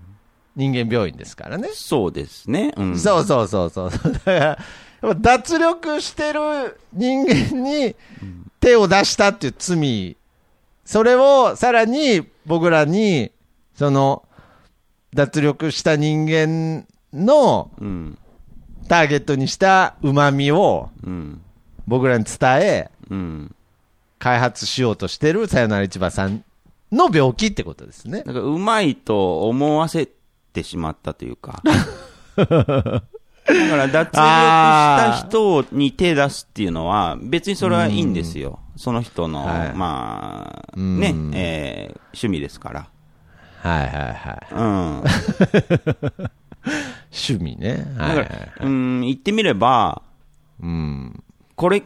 [0.55, 1.69] 人間病院ですからね。
[1.73, 2.73] そうですね。
[2.77, 2.99] うん。
[2.99, 3.91] そうそうそうそう。
[3.91, 4.59] だか
[5.03, 7.95] ら、脱力してる人間に
[8.61, 10.17] 手を出したっていう罪、
[10.85, 13.33] それをさらに僕らに、
[13.75, 14.23] その、
[15.15, 18.19] 脱力した人間のうん。
[18.89, 21.41] ターゲットにした旨味をうん。
[21.87, 23.55] 僕らに伝え、うん。
[24.19, 26.45] 開発しようとしてるさよなら市場さん
[26.91, 28.23] の病気ってことですね。
[28.25, 30.09] だから、うまいと思わせ
[30.53, 31.63] てしまったというか。
[32.37, 33.03] だか
[33.47, 38.59] ら、脱力した人に手出すっていうのは、別にそれはいいんですよ。
[38.77, 42.89] その人の、はいまあ、うんね、えー趣味ですから。
[43.63, 44.47] はいはいはい。
[44.53, 44.63] う
[46.23, 46.27] ん。
[47.17, 47.87] 趣味ね。
[47.97, 50.03] はだからいはい、うん、言ってみれば、
[50.63, 51.23] うん。
[51.55, 51.83] これ、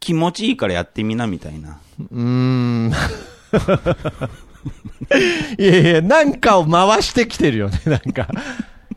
[0.00, 1.78] 気持ちいいからやってみな、みたいな。
[1.98, 2.92] うーん。
[5.58, 8.28] いやいや、なんかを回してきてるよね、なんか。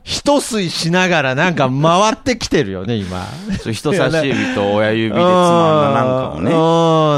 [0.07, 3.25] 一吸いしながらなんか回ってきてるよね、今。
[3.61, 6.49] そう人差し指と親指でつまんだなんかをね。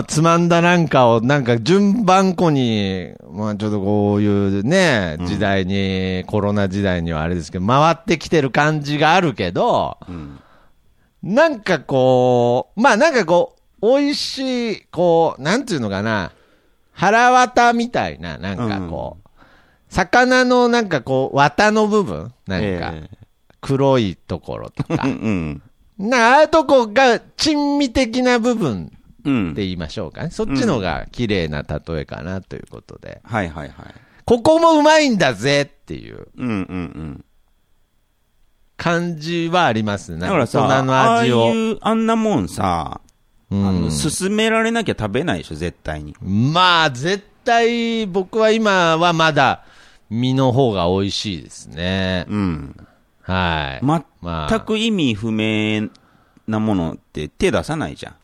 [0.02, 0.04] ね。
[0.08, 10.40] つまんだなんかを、なんか順番こに、まあちょっとこういうね、時代に、コロナ時代にはあれですけど、回ってきてる感じがあるけど、うん
[11.22, 16.32] なんかこう、まあなんかこう、美味しい、こう、なんていうのかな、
[16.94, 19.29] 腹渡みたいな、なんかこう、
[19.90, 22.34] 魚のなんかこう、綿の部分？
[22.48, 23.10] なんか、え
[23.62, 25.14] 黒いところとかえう。
[25.14, 25.62] ん。
[25.98, 28.92] なああいうとこが、珍味的な部分
[29.26, 29.52] うん。
[29.52, 30.30] って言いましょうかね。
[30.30, 33.20] そっちのが綺麗な例えかなということで。
[33.24, 33.96] はいはいはい。
[34.26, 37.26] ここもうまいんだぜっていううんうんうん。
[38.78, 40.20] 感じはありますね。
[40.22, 41.52] だからさ、大人のああい味を。
[41.74, 43.02] う、あんなもんさ、
[43.52, 46.16] うんあの、勧められなきゃ食べないでしょ、絶対に。
[46.22, 49.66] まあ、絶対、僕は今はまだ、
[50.10, 52.26] 身の方が美味しいですね。
[52.30, 52.88] うん。
[53.22, 53.86] はい。
[53.86, 55.90] 全まあく意味不明
[56.48, 58.16] なものって手出さないじゃん。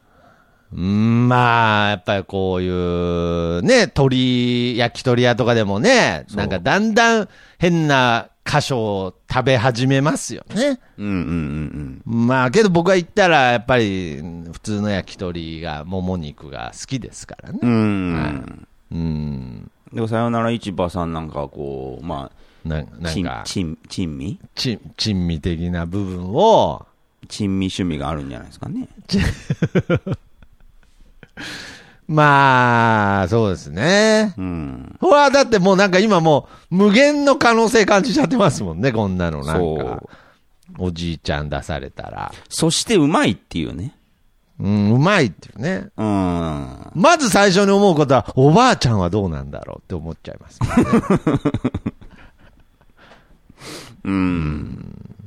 [0.73, 7.29] うんまあ、やっぱりこういう、ね、鳥、焼き鳥屋とかでもね、なんかだんだん
[7.59, 10.79] 変な箇所を食べ始めますよね。
[10.97, 14.21] うんうんうんまあ、けど僕が行ったら、やっぱり、
[14.51, 17.69] 普通の焼き鳥が、もも肉が好きですからねうん。。
[17.71, 18.67] うん。
[18.91, 19.71] うん。
[19.93, 22.31] でも、さよなら市場さんなんかはこう、ま
[22.63, 24.39] なあ、珍なんか、珍珍味？
[24.55, 26.85] ち珍味的な部分を、
[27.27, 28.87] 珍味趣味があるんじゃないですかね。
[32.07, 34.35] まあ、そうですね。
[34.37, 34.95] うん。
[34.99, 40.03] ほら、だってもうなんか今もう、無限の可能性感じちゃってますもんね、こんなのなんか。
[40.77, 42.33] おじいちゃん出されたら。
[42.49, 43.95] そしてうまいっていうね。
[44.59, 45.89] うん、うまいっていうね。
[45.97, 46.91] うん。
[46.95, 50.59] まず最初に思うことは、おばあちゃんはどうなんだろうって思っちゃいます、
[54.05, 55.17] うん。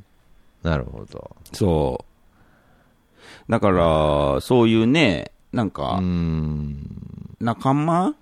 [0.62, 1.37] なるほど。
[1.53, 2.05] そ
[3.49, 3.53] う。
[3.53, 6.87] だから、そういうね、なんうか、ん。
[7.41, 8.14] 仲間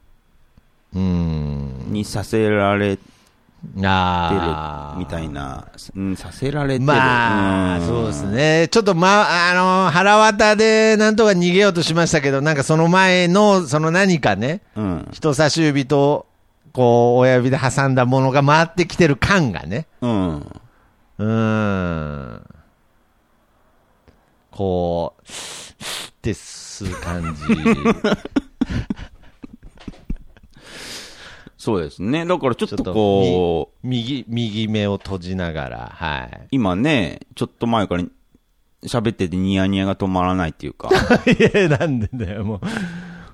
[0.94, 1.86] うん。
[1.88, 3.10] にさせられてる
[3.82, 4.98] ああ。
[4.98, 6.84] みたいな、うん、させられてる。
[6.84, 8.26] まあ、んそうです。
[8.30, 8.68] ね。
[8.70, 15.08] ちょっとま、あの、腹渡でなんとか逃げようとしましたけど、なんかその前の、その何かね、うん。
[15.12, 16.26] 人差し指と、
[16.72, 19.86] こう、親指で挟んだものが回ってきてる感がね。
[20.00, 20.36] うん。
[21.18, 22.42] うーん。
[24.50, 25.24] こう、っ
[26.22, 27.42] て吸う感じ。
[31.66, 32.24] そうですね。
[32.24, 36.46] だからちょっとこう、右、右目を閉じながら、はい。
[36.52, 38.04] 今ね、ちょっと前から
[38.84, 40.90] 喋っててニヤニヤが止まらないっていうか。
[41.26, 42.60] いや、なんでだよ、も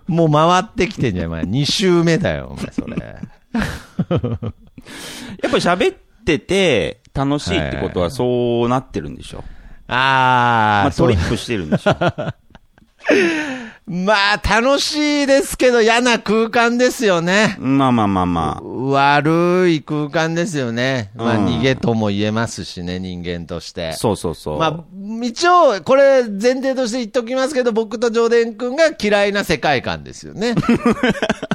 [0.09, 0.12] う。
[0.12, 1.43] もう回ってきてんじゃん、お前。
[1.43, 2.97] 2周目だよ、お前、それ。
[2.97, 9.45] やっぱり喋ってて楽しいってことはそうなってるんでしょ？
[9.89, 11.93] あー、まあトリップしてるんでしょ？
[13.87, 17.57] まあ、楽しいですけど嫌な空間ですよね。
[17.59, 18.62] まあまあまあまあ。
[18.62, 21.11] 悪い空間ですよね。
[21.16, 23.95] まあ、うん逃げとも言えますしね、人間として。
[23.95, 24.59] そうそうそう。
[24.59, 24.85] まあ、
[25.24, 30.55] 一応、これ前提として言っときますけど、僕とジョーデン君が嫌いな世界観ですよね。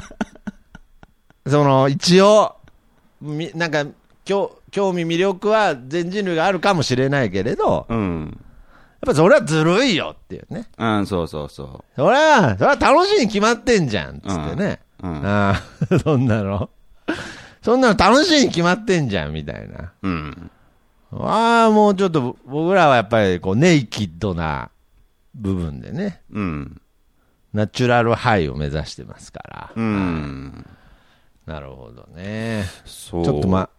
[1.46, 2.56] その、一応、
[3.22, 3.86] みなんか、
[4.26, 8.38] 興興味、魅力は全人類があるかもしれないけれど、うん。
[9.00, 10.68] ぱそれはずるいよっていうね。
[10.76, 14.80] うん、そうそうそそれは、それは楽しいに決まってんじゃん、つってね。
[15.02, 15.50] うんうんあ
[15.90, 16.70] あ、 そんなの。
[17.62, 19.92] そんなの楽しいに決まってんじゃん、みたいな。
[20.02, 20.08] う。
[20.08, 20.50] うん。
[21.12, 24.70] ああ、もうちょっと僕らはやっぱりこうネイキッドな
[25.34, 26.80] 部分でね、うん。
[27.52, 29.72] ナチュラルハイを目指してますから。
[29.74, 30.66] うん。
[31.46, 32.64] なるほどね。
[32.84, 33.24] そう。
[33.24, 33.70] ちょっとま、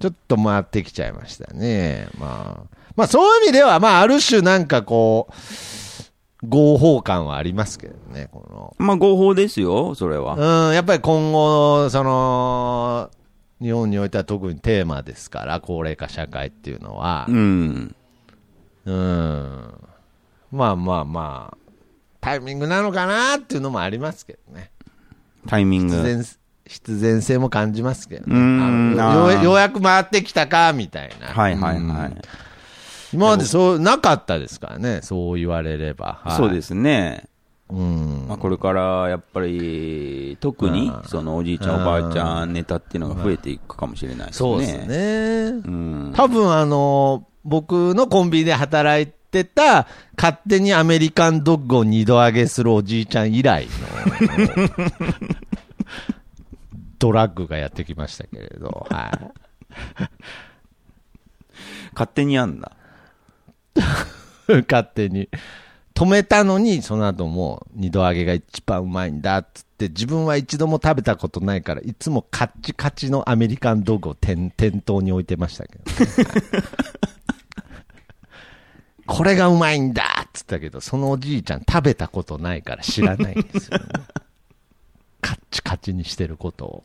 [0.00, 2.08] ちょっと回ってきちゃいましたね。
[2.18, 8.74] まあ、まあそういう意味では、まあある種なんかこう、合法感はありますけどね、この。
[8.76, 10.68] まあ合法ですよ、それは。
[10.68, 13.08] うん、やっぱり今後、その、
[13.62, 17.26] 日本においては特にテーマですから、高齢化社会っていうのは。
[17.28, 17.94] うん。
[18.84, 19.74] うん。
[20.50, 21.56] まあまあまあ、
[22.20, 24.72] タイミングなのかなっていうのもありますけどね。
[25.46, 25.94] タイミング。
[25.94, 26.24] 必然、
[26.66, 28.34] 必然性も感じますけどね。
[28.34, 28.96] うん
[29.44, 31.28] ようやく回ってきたか、みたいな。
[31.28, 32.16] はいはいうんはい。
[33.12, 36.20] 今までそう、なかったですからね、そう言われれば。
[36.24, 36.62] はいそうで。
[36.62, 37.24] すね。
[37.70, 38.26] うん。
[38.28, 44.38] まあこれからやっぱり、特にうんそのおじいちゃんおばあちゃんネタっていうのが増えていくかもしれないですね。
[44.38, 44.86] そうです。
[44.86, 45.62] ね。
[45.64, 46.12] うん。
[46.14, 49.86] 多分あの、僕のコンビニで働いてた、
[50.16, 53.70] 勝手にアメリカンドッグを二度揚げするおじいちゃん以来の、
[56.98, 59.48] ドラッグがやってきましたけれど、はい。
[61.92, 62.72] 勝手にやんだ。
[64.68, 65.28] 勝手に。
[65.94, 75.84] 止めたのに、その後もう二度揚げが一番うまいんだっつって、自分は一度も食べたことないから、いつもカッチカチのアメリカンドッグを店店頭に置いてましたけど、
[79.06, 83.84] これがうまいんだっつったけど、そのおじいちゃん食べたことないから知らないんですよ、ね。
[85.20, 86.84] カッチカチにしてることを。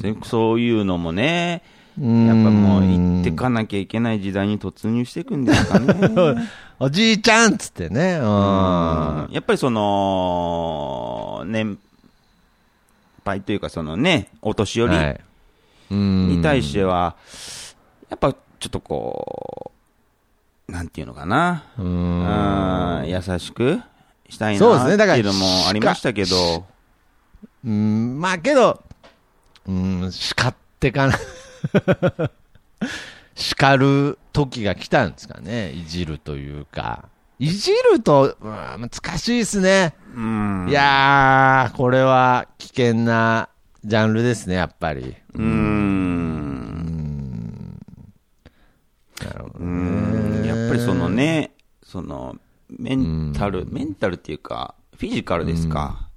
[0.00, 1.62] でそういうのもね、
[2.00, 5.94] ややっぱもう行ってかなきゃいけない時代に突入していくんですかね。
[6.78, 8.18] おじいちゃんっつってね。
[8.22, 11.76] うんやっぱりその、年
[13.24, 14.94] 配というかそのね、お年寄り
[15.90, 17.16] に対しては、
[18.08, 18.38] やっぱちょ
[18.68, 19.72] っとこ
[20.68, 21.64] う、なんていうのかな。
[21.78, 23.80] ううんん優しく
[24.28, 26.64] したいなってねだからいうのもありましたけど、
[27.64, 28.82] うん、まあけど、
[29.66, 31.14] うん、叱ってかな。
[33.34, 35.72] 叱る時が来たんですかね。
[35.72, 37.08] いじるというか。
[37.38, 39.94] いじると、うん難しいですね。
[40.14, 40.66] うん。
[40.68, 43.48] いやー、これは危険な
[43.84, 45.14] ジャンルですね、やっぱり。
[45.34, 46.58] うーん。
[49.22, 49.64] なるほど
[50.46, 51.52] やっぱりそのね、
[51.82, 52.36] その、
[52.68, 56.08] メンタル、メンタルっていうか、フィジカルですか。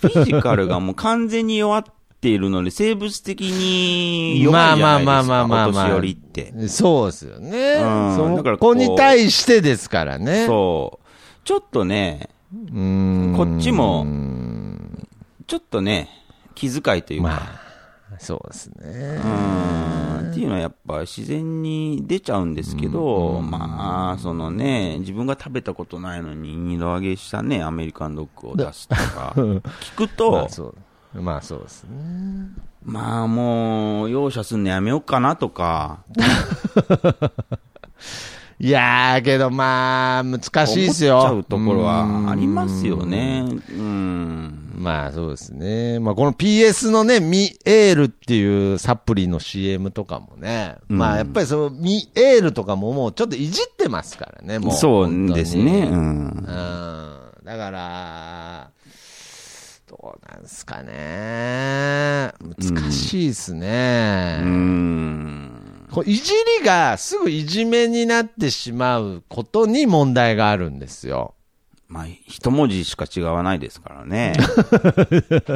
[0.00, 1.84] フィジカルがもう完全に弱っ
[2.22, 6.68] ているので、生物的に弱いじゃないですか、まあまあまあまあまあまあお年寄りって。
[6.68, 7.74] そうですよね。
[7.82, 10.46] うんそだからこうこに対してですからね。
[10.46, 11.06] そう。
[11.44, 14.06] ちょっとね、うんこっちも、
[15.48, 16.08] ちょっとね、
[16.54, 17.34] 気遣いというか、ま
[18.14, 19.20] あ、そうですね。
[19.24, 19.28] う
[20.28, 29.60] んっていうのはやっぱ自然に出ちゃうんですけど、まあ、そのね、自分が食べたことないのに二度揚げしたね、アメリカンドッグを出すとか、聞
[29.96, 30.74] くまとあ、そう。
[31.14, 32.48] まあそうですね。
[32.84, 36.00] まあもう、容赦すんのやめようかなとか、
[38.58, 41.18] いやー、けどまあ、難しいですよ。
[41.18, 43.44] 思っちゃうところはありますよね。
[43.70, 44.72] うん。
[44.76, 45.98] まあそうですね。
[45.98, 54.74] まあこの PS のね、ミエールっていうサプリの CM とかもね、うんまあやっぱりそのミエールとかももうちょっといじってますからね、もう。
[54.74, 55.88] そうですね。
[55.90, 55.92] う。
[55.92, 56.46] うんん。
[57.44, 58.70] だから、
[59.92, 62.32] どうなんすかね。
[62.40, 64.40] 難しいですね。
[64.42, 65.86] うん。
[65.92, 71.34] こういじりがすぐいじめになってしまうことに問題があるんですよ。
[71.88, 74.32] まあ、一文字しか違わないですからね。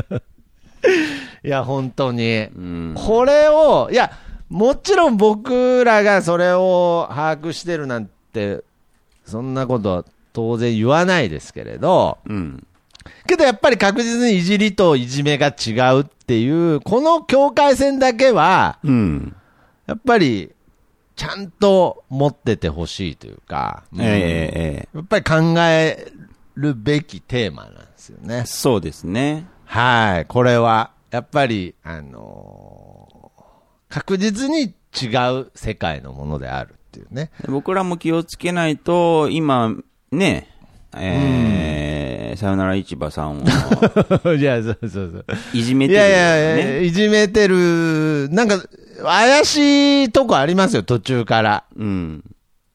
[1.43, 2.49] いや、本当に。
[2.55, 2.95] うん。
[2.95, 4.13] これを、いや、
[4.51, 8.63] もちろん僕らがそれを把握してるなんて、
[9.25, 12.67] そんなこと当然言わないですけれど、うん。
[13.27, 19.37] けどやっぱり確実にいじりといじめが違うっていう、この境界線だけは、うん。
[19.87, 20.53] やっぱり
[21.15, 23.85] ちゃんと持っててほしいというか、
[24.95, 26.13] やっぱり考え
[26.57, 28.45] るべきテーマなんですよね。
[28.47, 29.47] そうですね。
[29.65, 33.17] はい、これは、やっぱり、あのー
[33.89, 35.07] 確実に違
[35.41, 37.31] う世界のものであるっていうね。
[37.49, 39.75] 僕らも気をつけないと、今、
[40.11, 40.49] ね、
[40.93, 41.96] えー
[42.37, 43.43] さよなら市場さんを
[44.35, 45.25] いや、そうそうそう。
[45.53, 46.85] いじめいてるよやいやいや、ね。
[46.85, 48.63] いじめてる、なんか、
[49.03, 51.65] 怪しいとこありますよ、途中から。
[51.77, 52.25] うん。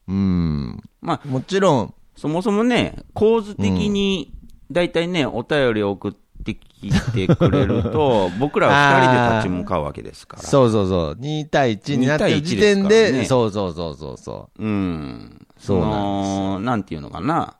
[0.08, 0.82] うん。
[1.00, 4.32] まあ、もちろん、そもそもね、構図的に、
[4.70, 6.12] だいたいね、お便りを送っ
[6.44, 10.42] てきてくれると、 僕らは二人で立ち向かうわけですから。
[10.42, 15.46] そうそうそう、2対1になってる2対1時点で、でねそうそうそうそうそうん。
[15.58, 17.56] そうなんのなんていうのかな。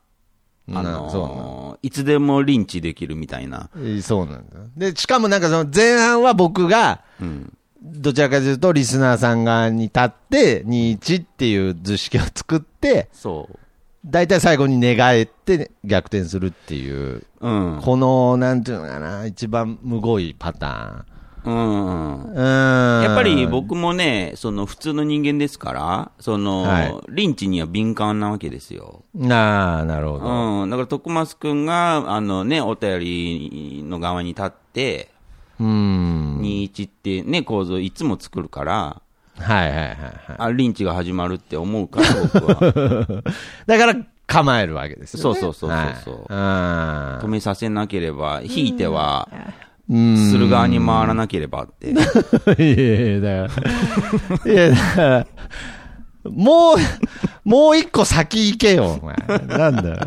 [0.67, 0.77] う。
[0.77, 3.69] あのいつでもリンチできるみたいな。
[4.01, 4.59] そうなんだ。
[4.77, 7.57] で、しかもなんかその前半は僕が、うん。
[7.85, 13.59] どちらかというとリスナーさん側に立って、2-1っていう図式を作って、そう。
[14.05, 17.81] 大体最後に寝返って逆転するっていう、うん。
[17.83, 20.71] この、なんていうのかな、一番むごいパタうん。
[20.71, 21.05] ーン。
[21.45, 22.33] うん。
[22.35, 29.03] やっぱり、僕もね、その普通の人間ですから、その、はいリンチには敏感なわけですよ。
[29.13, 30.25] なあ、なるほど。
[30.25, 30.69] うん。
[30.69, 35.09] だから、徳松くんが、あのね、お便りの側に立って、
[35.59, 36.39] うん。
[36.41, 39.01] 21ってね、構造いつも作るから、
[39.37, 39.95] はいはいはいはい。
[40.37, 43.23] あ、リンチが始まるって思うから、僕は。
[43.67, 43.95] だから
[44.27, 45.21] 構えるわけですよね。
[45.21, 49.39] そうそうそうそうそうはい止めさせなければ、引いては、うん。
[49.89, 51.91] する側に回らなければって。
[51.91, 53.61] いやいや、だか
[54.45, 54.51] ら。
[54.51, 55.27] いや、だから、
[56.25, 56.77] もう、
[57.43, 59.15] もう一個先行けよ、お前。
[59.57, 59.97] なんだよ。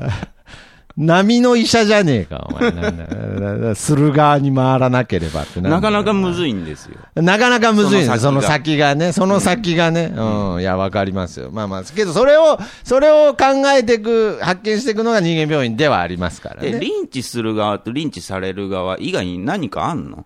[0.96, 2.72] 波の医者じゃねえか、お前。
[2.72, 6.34] なんだよする側に回らなければってなかなかむい。
[6.34, 6.96] ずいんですよ。
[7.14, 11.50] なかなかむずいね、そのその先先がね、その先がね、うん、いや、わかりますよ。
[11.52, 13.44] まあまあ、けど、それを、それを考
[13.76, 16.80] えていく、発見していくのが人間病院ではありますからで、ね。
[16.80, 20.24] リンチする側とリンチされる側以外に何かあんの？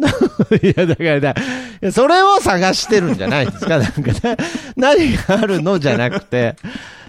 [0.62, 1.34] いや、だからだ、
[1.92, 3.78] それを探してるんじゃないですか。
[3.78, 4.36] なんかね、
[4.76, 6.56] 何があるのじゃなくて、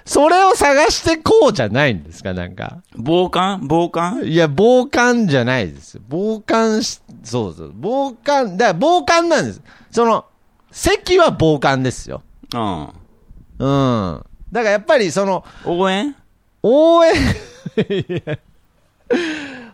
[0.06, 2.82] それを探してこうじゃないんですか、なんか。
[2.97, 3.68] 傍観？
[3.68, 4.24] 傍観？
[4.24, 6.02] いや、傍観じゃないですよ。
[6.10, 7.74] 傍観し、そうそう。
[7.82, 9.62] 傍観、だから傍観なんです。
[9.91, 10.26] その、
[10.72, 12.24] 席は傍観ですよ。
[12.54, 12.82] うん。
[12.84, 14.26] うん。
[14.52, 16.16] だからやっぱりその、応援？
[16.64, 17.14] 応援
[17.78, 18.38] いや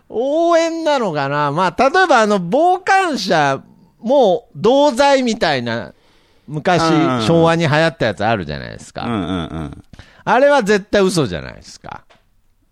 [0.08, 1.52] 応援なのかな？
[1.52, 3.62] まあ、例えばあの、傍観者
[4.00, 5.92] も同罪みたいな、
[6.46, 9.04] 昔うん、昭和に流行ったやつあるじゃないですか。
[9.04, 9.84] うんうん
[10.30, 12.04] あれは絶対嘘じゃないですか。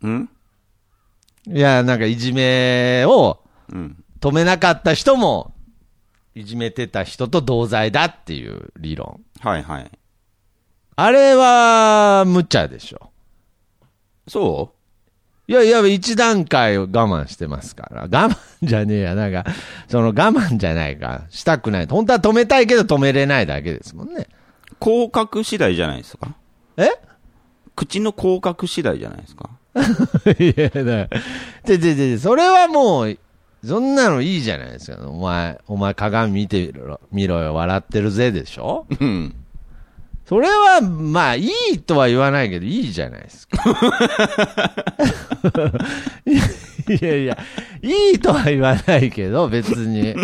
[0.02, 0.11] うん？
[0.11, 3.40] うんいや、なんかいじめを
[3.72, 4.04] うん。
[4.20, 5.54] 止めなかった人も、
[6.34, 9.20] いじめてた人と同罪だっていう理論。
[9.40, 9.90] はいはい。
[10.96, 13.11] あれは、無茶でしょ。
[14.26, 14.72] そ
[15.46, 18.02] いやいや、一段階を我慢してますから。
[18.02, 19.14] 我慢じゃねえや。
[19.14, 19.44] なんか、
[19.88, 21.26] その我慢じゃないか。
[21.30, 21.86] したくない。
[21.86, 24.26] 本当は止めたいけど止めれないだけですもんね。
[24.72, 26.34] う広角次第じゃないですか？
[26.76, 26.88] え？
[27.77, 29.51] 口の広角次第じゃないですか
[30.39, 31.20] いや、だから、
[31.64, 33.18] で、で、で、それはもう、
[33.64, 35.09] そんなのいいじゃないですか。
[35.09, 39.35] お前、お前鏡見てみろ、見ろよ、笑ってるぜでしょうん。
[40.27, 43.62] それは、まあ、いいとは言わないけど、いいじゃないですか。
[46.89, 47.39] いやいや、
[47.83, 50.14] いいとは言わないけど、別に。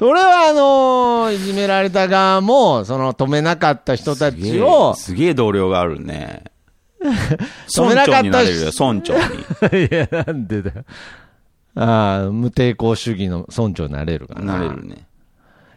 [0.00, 6.44] それは、あのいじめられた側も、その、止めなかった人たちを、すげえ同僚があるね。
[7.68, 9.20] 止めなかった村長になれるよ、村長に。
[9.92, 10.84] いや、なんでだよ。
[11.74, 14.56] ああ、無抵抗主義の村長になれるかな。
[14.56, 15.06] なれるね。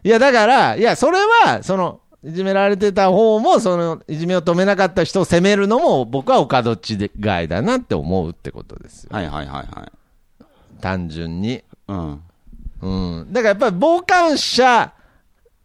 [0.02, 9.10] いや、だから、いや、それは、その、いじめられてた方も、その、いじめを止めなかった人を責めるのも、僕はお門違いだなって思うってことですよ。
[9.12, 9.92] はいはいはいはい。
[10.80, 11.62] 単純に。
[11.88, 12.22] うん。
[12.84, 13.32] うん。
[13.32, 14.92] だからやっぱり傍観者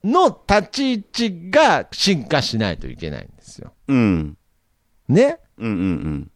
[0.04, 3.74] の立ち位置が進化しないといけないんですよ。
[3.88, 4.38] うん。
[5.10, 5.40] ね？
[5.58, 6.32] うんうんうん。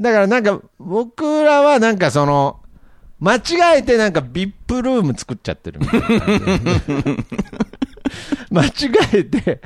[0.00, 2.60] だからなんか、僕らはなんかその、
[3.20, 6.06] 間違えてなんか VIP ルーム作っちゃってるみたいな。
[8.50, 8.70] 間違
[9.12, 9.60] えて、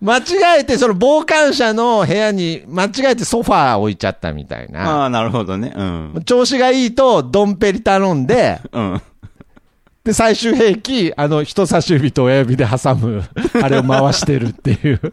[0.00, 5.02] 間違えてその傍観者の部屋に間違えてソファー置いちゃったみたいな。
[5.02, 5.72] ああ、なるほどね。
[5.74, 6.22] うん。
[6.26, 9.02] 調子がいいとドンペリ頼んで、うん。
[10.06, 13.24] で、最終兵器、あの、人差し指と親指で挟む、
[13.60, 15.12] あれを回してるっていう、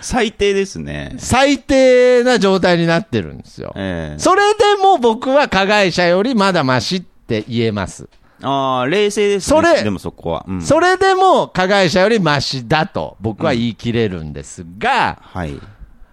[0.00, 1.14] 最低ですね。
[1.18, 3.74] 最低な状態になってるんですよ。
[3.76, 8.08] ええそれでも僕は加害者よりまだマシって言えます。
[8.40, 9.60] ああ、冷静ですね。
[9.60, 10.46] それでもそこは。
[10.48, 10.62] うん。
[10.62, 15.60] それでも加害者よりマシだと僕は言い切れるんですが、はい。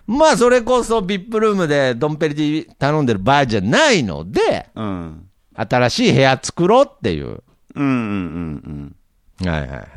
[0.06, 5.26] まあそれこそ VIP ルームでドンペリ頼んでる場合じゃないので、うん。
[5.56, 7.42] 新しい部屋作ろうっていう。
[7.76, 7.94] うんうん
[8.64, 8.96] うん
[9.42, 9.50] うん。
[9.50, 9.88] はいはいはい。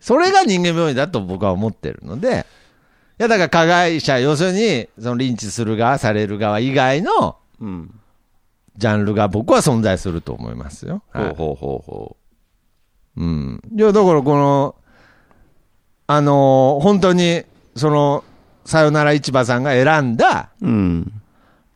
[0.00, 2.46] それが人間病院だと僕は思ってるので、
[3.18, 7.94] いやだから加害者、要するに、そのリンチする側、される側以外のうん。
[8.76, 11.02] ジャンルが僕は存在すると思いますよ。
[11.12, 12.16] はいほうほうほうほ
[13.18, 13.62] うん。
[13.76, 14.74] いや、だからこの、
[16.06, 17.44] あのー本当に、
[17.76, 18.24] その、
[18.64, 20.66] さよなら市場さんが選んだ、う。
[20.66, 21.12] うん。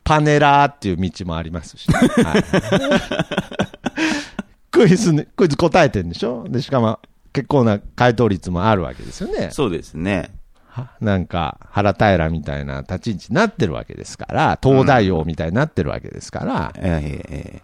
[0.04, 2.04] パネラーっていう道もありますし、は
[2.38, 2.44] い
[4.76, 6.44] クイズに、クイズ答えてるんでしょ？
[6.48, 7.00] で、しかも
[7.32, 9.50] 結構な回答率もあるわけですよね。
[9.50, 10.30] そうですね。
[10.68, 17.62] はなんか、原平みたいな立ち位置になってるわけですから、東大王みたいになってるわけですから、えええ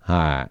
[0.00, 0.48] は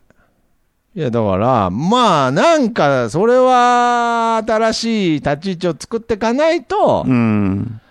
[0.95, 0.99] い。
[0.99, 7.81] いや、だから、まあ、なんか、それは、新しい立ち位置を作っていかないとえ、うん。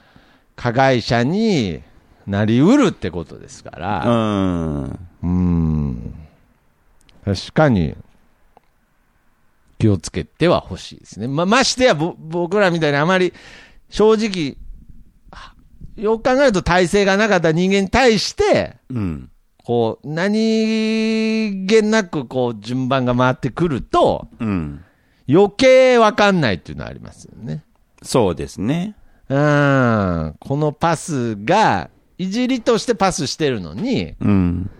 [0.54, 1.82] 加害者に
[2.28, 4.84] なりうるってことですかうら、ん。
[4.84, 6.14] うーん。
[7.24, 7.96] 確かに、
[9.82, 11.26] 気をつけてはほしいですね。
[11.26, 13.32] ま、ましてや、ぼ、僕らみたいにあまり、
[13.90, 14.56] 正直、
[15.32, 15.54] は
[15.96, 19.30] よく考えると体制がなかった人間に対して、うん。
[19.64, 24.84] こう、何気なく、こう、順番が回ってくると、うん。
[25.28, 27.64] 余計わかんないっていうのはありますよね。
[28.02, 28.94] そうですね。
[29.28, 30.36] うん。
[30.38, 34.70] このパスが、いじりとしてパスしてるのに、うん。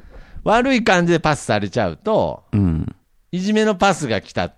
[0.44, 2.86] 悪い感じでパスされちゃうと、うん。
[3.32, 4.53] いじめのパスが来た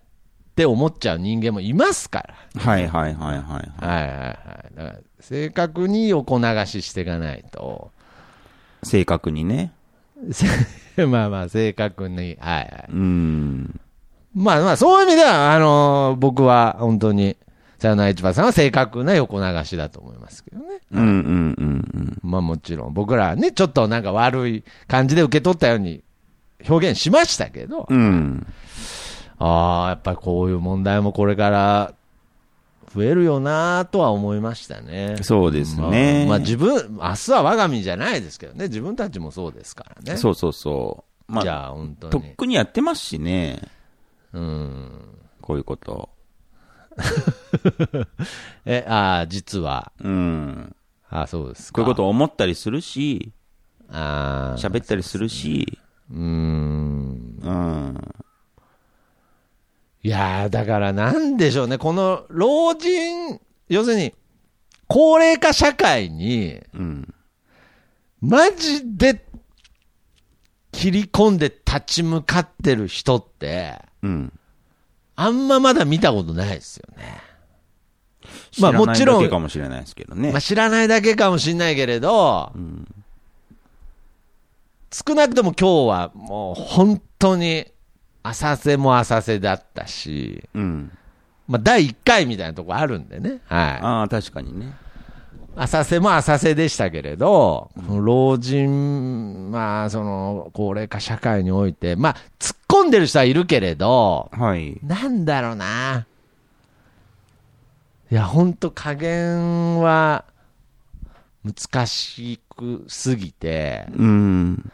[0.54, 2.24] って思っちゃう人間もいますか
[2.54, 2.62] ら。
[2.62, 3.42] はいはいはいはい。
[3.42, 4.30] はいはいは
[4.72, 4.76] い。
[4.76, 7.90] だから正確に横流ししていかないと。
[8.84, 9.72] 正確にね。
[10.30, 10.46] せ
[11.06, 12.36] まあまあ、正確に。
[12.38, 12.86] はいはい。
[12.88, 13.80] うん。
[14.32, 17.36] まあまあ、そういう意味では、あのー僕は本当に、
[17.80, 20.64] さよなら市場さんは正確な横流しだと思いますけどね。
[20.92, 22.18] うんうんうんうん。
[22.22, 26.04] まあもちろん、僕らはね、ちょっとなんか悪い感じで受け取ったように
[26.68, 28.46] 表現しましたけど、うん。
[29.38, 31.94] ああ、やっぱりこういう問題もこれから
[32.94, 35.16] 増えるよなとは思いましたね。
[35.22, 36.26] そうですね。
[36.26, 40.16] まあ、まあ自分、明日は我が身じゃないですけどね、自分たちもそうですからね。
[40.16, 41.32] そうそうそう。
[41.32, 42.12] まあ、じゃあ、本当に。
[42.12, 43.62] とっくにやってますしね。
[44.32, 44.90] うん。
[45.40, 46.10] こういうこと。
[48.64, 49.92] え、ああ、実は。
[50.00, 50.76] うん。
[51.08, 51.76] ああ、そうですか。
[51.76, 53.32] こういうことを思ったりするし、
[53.88, 54.58] ああ。
[54.58, 55.78] 喋ったりするし、
[56.10, 56.20] うーん。
[56.20, 58.14] うん。
[60.04, 61.78] いやー、だからなんでしょうね。
[61.78, 63.40] この老人、
[63.70, 64.14] 要するに、
[64.86, 67.14] 高齢化社会に、うん。
[68.20, 69.24] マジで
[70.72, 74.32] 切り込んで立ち向かってる人って、うん。
[75.16, 77.22] あんままだ見たことないですよね。
[78.50, 80.32] 知らないまあもちろんだけかもしれないですけどね。
[80.32, 82.86] まあ、知らないだけかもしれないけれど、ん
[84.92, 87.66] 少なくとも今日はもう本当に
[88.24, 90.90] 浅瀬も浅瀬だったし、うん。
[91.46, 93.40] まあ第1回みたいなとこあるんでね。
[93.44, 93.80] はい。
[93.82, 94.74] ああ、確かにね。
[95.56, 104.80] 浅瀬も浅瀬でしたけれど、老人、まあ、その、高齢化社会において、まあ、突っ込んでる人はいるけれど、はい。
[104.82, 106.06] なんだろうな。
[108.10, 110.24] いや、ほんと加減は
[111.44, 114.72] 難しくすぎて、うん。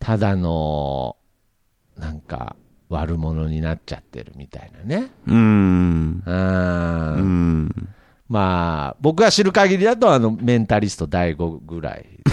[0.00, 1.16] ただの、
[1.96, 2.56] なんか、
[2.88, 5.10] 悪者になっちゃってるみたいなね。
[5.26, 6.22] うん。
[6.24, 7.88] うんうん。
[8.28, 12.06] まあ、僕が知る限りだと、あの、メンタリスト第5ぐらい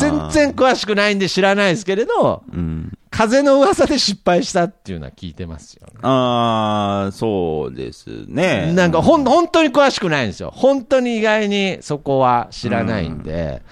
[0.00, 2.92] 全然詳しくないんで知らないですけれど、うん。
[3.10, 8.72] 風の噂で失敗したっていうのは聞いてますよ、ああ、そうですね。
[8.74, 10.52] なんかほん、本当に詳しくないんですよ。
[10.54, 13.62] 本当に意外にそこは知らないんで。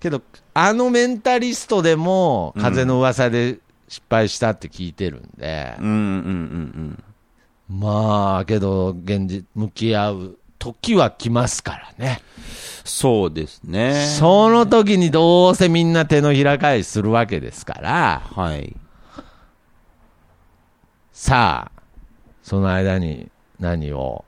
[0.00, 0.22] けど、
[0.60, 5.94] あのメンタリストでも、風の噂で失敗したって聞いてるんで、うんうん
[7.70, 12.22] うんまあ、けど、現実、向き合う時は来ますからね。
[12.84, 14.06] そうですね。
[14.18, 18.74] その時にどうせみんな手のひら返しするわけですから、はい。
[21.12, 21.82] さあ、
[22.42, 23.30] その間に
[23.60, 24.24] 何を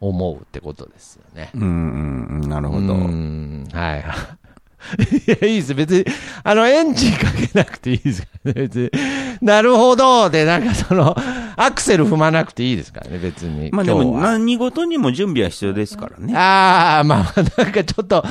[0.00, 1.50] 思うってことですよね。
[1.54, 2.94] うんうんうん、なるほど。
[3.78, 4.04] はい。
[5.26, 5.74] いや、いいです。
[5.74, 6.04] 別に、
[6.42, 8.62] あの、エンジンかけなくていいですからね。
[8.62, 8.90] 別に、
[9.40, 10.30] なるほど。
[10.30, 11.16] で、なんかその、
[11.56, 13.70] アクセル踏まなくていいですからね、別に。
[13.72, 16.34] まあでも、何事にも準備は必要ですからね。
[16.36, 18.24] ああ、まあまあ、なんかちょっと、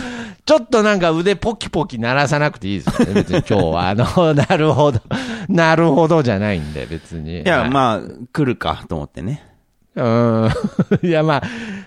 [0.46, 3.90] ちょっとなんか腕ポキポキ鳴らさなくていいですよね、別に今日は。
[3.90, 5.02] あの、 なるほど、
[5.48, 7.42] なるほどじゃないんで、別に。
[7.42, 8.02] いや、はいまあ、
[8.32, 9.44] 来るかと思ってね。
[9.96, 10.50] うん。
[11.04, 11.44] いや、まあ、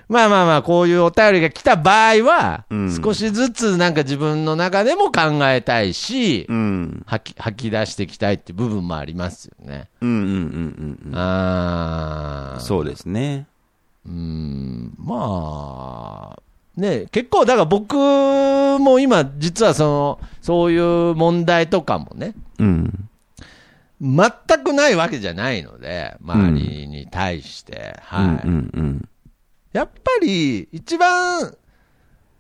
[0.09, 7.03] まあまあまあ、こういうお便りが来た場合は、うん少しずつなんか自分の中でも考えたいし、うん。
[7.07, 9.89] 吐き、吐き出していきたいっていう部分もありますよね。
[10.01, 11.17] うんうんうんうんうん。
[11.17, 12.61] ああ。
[12.61, 13.47] そうですね。
[14.07, 23.09] うん、まあ、ね、結構、だから僕も今、実はその、そういう問題とかもね、うん。
[24.01, 24.31] 全
[24.63, 28.27] くないわけじゃないので、周りに対して、はい。
[28.27, 29.09] うんうんうん。
[29.77, 31.55] やっぱり、一番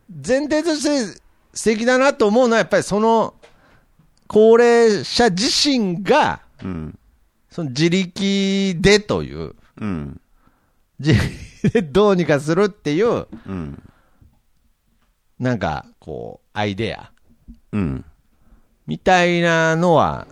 [0.09, 1.21] 前提として
[1.53, 3.35] 素敵だなと思うのは、やっぱりその、
[4.27, 6.41] 高齢者自身が、
[7.51, 10.19] その自力でという、うん。
[10.99, 13.83] 自力でどうにかするっていう、うん。
[15.39, 17.13] なんか、こう、アイデア
[17.73, 18.05] うん。
[18.87, 20.27] みたいなのは、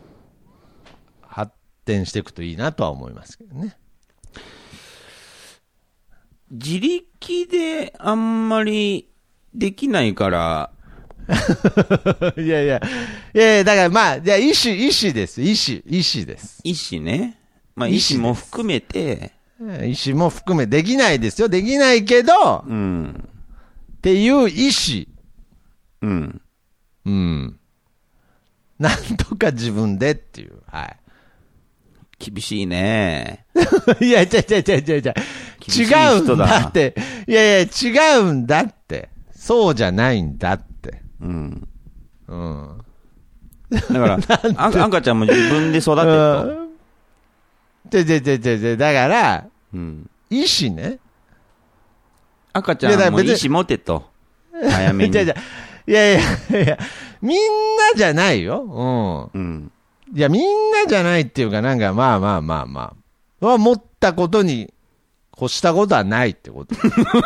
[1.21, 1.53] 発
[1.85, 3.77] 展していくといいなとは思いますけどね。
[6.55, 9.11] 自力であんまり
[9.53, 10.71] できないから、
[12.37, 12.81] いやいや、
[13.35, 15.43] いやいや、だからまあ、いや、意思、意思です。
[15.43, 16.61] 意思、意思です。
[16.63, 17.41] 意思ね。
[17.75, 21.49] まあ、意意思思も含めて、意思も含め、できないですよ。
[21.49, 23.29] できないけど、うん。
[23.97, 25.07] っていう意思。
[26.03, 26.43] うん。
[27.07, 27.59] うん。
[28.79, 30.63] なんとか自分でっていう。
[30.67, 30.95] は
[32.31, 33.47] 厳しいね。
[34.01, 34.05] い。
[34.07, 35.15] いや、違う違う違う違う違う。
[35.69, 36.95] 違うん人だだって。
[37.27, 39.11] いやいや、違うんだって。
[39.35, 41.03] そうじゃないんだって。
[41.21, 41.69] うん。
[42.29, 42.85] うん。
[43.71, 44.19] だから、
[44.57, 46.45] あ赤ちゃんも自分で育てと。
[46.45, 46.69] う
[47.89, 47.91] ん。
[47.91, 50.11] で、で、で、で、で、だから、うん。
[50.31, 50.99] 意思ね。
[52.53, 54.11] 赤ちゃんも意思持てと。
[54.53, 55.13] 早めに。
[55.15, 55.27] いや、い
[55.87, 56.23] やい
[56.53, 56.79] やいや、
[57.21, 57.43] みんな
[57.97, 59.31] じゃないよ。
[59.35, 59.41] うん。
[59.41, 59.73] うん。
[60.15, 62.95] いや、みんなじゃないっていうか、なんか、まあまあまあま
[63.41, 63.47] あ。
[63.47, 64.73] は、持ったことに、
[65.37, 66.77] 越したことはないってこと。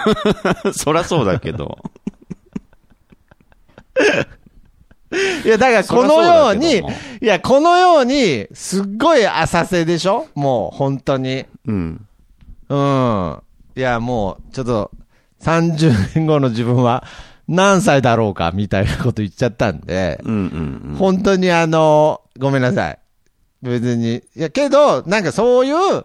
[0.73, 1.79] そらそうだけど。
[5.45, 6.79] いや、だから、このように
[7.21, 10.27] いや、このように、すっごい浅瀬でしょ？
[10.35, 11.45] もう、本当に。
[11.67, 12.07] うん。
[12.69, 13.43] うん。
[13.77, 14.91] いや、もう、ちょっと、
[15.43, 17.05] 30年後の自分は、
[17.49, 22.99] 何歳だろうか、みたいなこと言っちゃったんで、うんうん本当にあの、ごめんなさい。
[23.63, 24.17] 別に。
[24.17, 26.05] いや、けど、なんかそういう、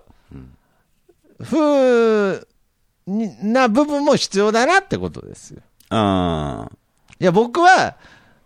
[1.41, 2.47] ふう
[3.05, 5.61] にな部分も必要だなってことですよ。
[5.89, 6.71] あ。
[7.19, 7.97] いや、僕は、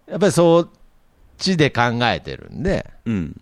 [0.07, 0.69] やっぱりそっ
[1.37, 3.41] ちで考えてるんで、うん。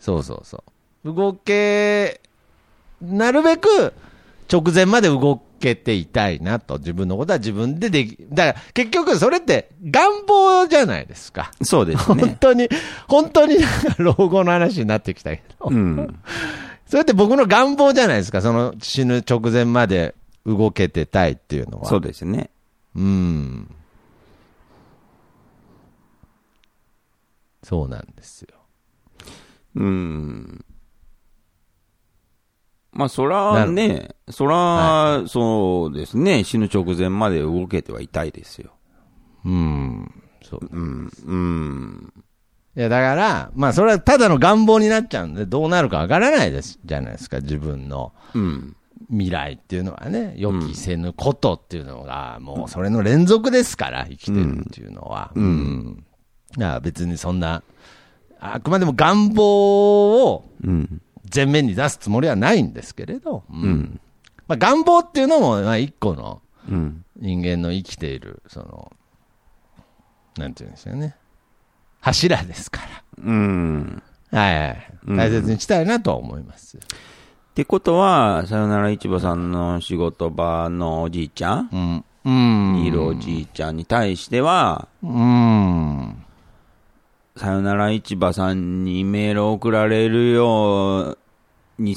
[0.00, 0.64] そうそうそ
[1.04, 1.12] う。
[1.12, 2.20] 動け、
[3.00, 3.94] なるべく
[4.50, 11.50] 直前まで動けていたいなと、自分のことは自分ででき、だから結局それって願望じゃないですか。
[11.62, 12.36] そうです本ね。
[12.40, 12.68] 当に、
[13.08, 13.56] 本当に
[13.98, 16.20] 老後の話になってきたけど、うん。
[16.86, 20.14] それって僕の願望じゃないですか、その死ぬ直前まで
[20.46, 21.86] 動けてたいっていうのは。
[21.86, 22.50] そうですね。
[22.96, 23.74] うん。
[27.62, 28.48] そうなんですよ。
[29.74, 30.64] うん。
[32.98, 38.72] まあ、そらね、そら、そうですね、死ぬ直前まで動けてはいたいですよ。
[39.44, 40.12] うん。
[40.42, 40.68] そう。
[40.68, 41.12] うん。
[41.24, 42.12] うん。
[42.76, 48.74] いや、だから、まあ、それはただの願望になっちゃうんで、どうなるかわからないです、じゃないですか、自分のうん。
[49.10, 55.30] 未来っていうのはね、予期せぬことっていうのが、もうそれの連続ですから、生きてるっていうのは。
[55.36, 56.04] うん
[56.58, 56.80] うん。
[56.82, 57.62] 別にそんな、
[58.40, 61.00] あくまでも願望をうん。
[61.34, 64.00] 前面に出すつもりはないんですけれど、ううん。
[64.46, 67.04] まあ、願望っていうのも、まあ、一個のうん。
[67.16, 68.92] 人間の生きている、その、
[70.36, 71.16] なんていうんですよね。
[72.00, 72.80] 柱ですか
[73.24, 74.02] うん。
[74.30, 74.40] ら。
[74.40, 74.92] はいはい。
[75.08, 76.76] うん大切にしたいなとは思います。
[76.76, 76.80] っ
[77.54, 82.04] てことは、さよなら市場さんの仕事場のおじいちゃん、うん。
[82.24, 82.84] うん。
[82.84, 86.22] いるおじいちゃんに対しては、うん。
[87.38, 91.18] さよなら市場さんにメールを送られるよう
[91.78, 91.96] に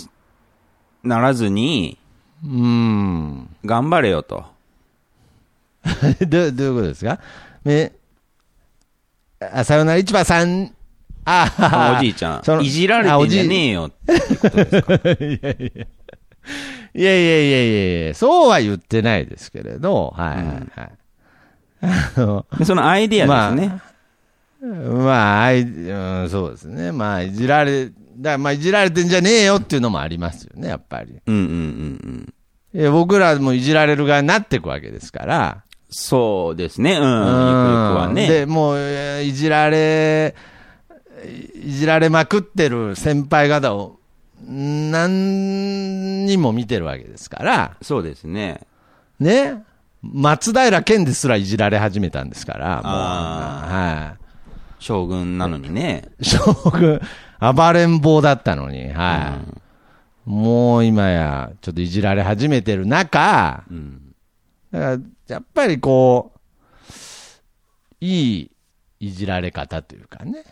[1.04, 1.98] ならずに、
[2.44, 3.50] うん。
[3.66, 4.46] 頑張れよと。
[6.28, 7.20] どうどういうことですか？
[7.64, 7.92] め、
[9.39, 10.74] あ、さよなら市場さん、
[11.26, 14.94] あおじいちゃん、いじられてんじゃねえよっていうことですか？
[16.94, 20.92] いやいやいやいやいや、そうは言ってないですけれど、はいはいはい。
[22.18, 23.68] あの、でそのアイディアですね。
[23.70, 23.91] まあ、
[24.64, 26.91] あい、うん、そうですね。
[26.91, 31.20] まあ、いじられ、だまあいじられてんじゃねえよっていうのもありますよね、やっぱり。
[31.26, 32.34] うんうんうん
[32.74, 32.80] うん。
[32.80, 35.64] いや僕らもいじられる側になっていくわけですから。
[35.89, 36.93] そうですね。
[36.93, 36.99] うん。
[36.99, 38.28] ゆくゆくうんはね。
[38.28, 40.36] で、もう、えーいじられ、
[41.64, 43.99] いじられまくってる先輩方を
[44.47, 48.62] 何人も見てるわけですから、そうですね。
[49.20, 49.64] ね。
[50.01, 54.20] 松平健ですらいじられ始めたんですから、もう、あは
[54.82, 56.10] 将軍なのにね。
[56.20, 56.26] い。
[56.26, 56.40] 将
[56.72, 57.00] 軍、
[57.40, 59.40] 暴れん坊だったのに、は
[60.28, 60.30] い。
[60.30, 64.16] もう今や、ちょっといじられ始めてる中、うん。
[64.72, 66.40] だから、やっぱりこう、
[68.02, 68.52] いい
[69.00, 70.44] いじられ方というかね。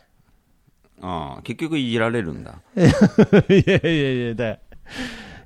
[1.01, 2.61] ああ、結局いじられるんだ。
[2.77, 2.81] い
[3.65, 4.59] やいやいや、だい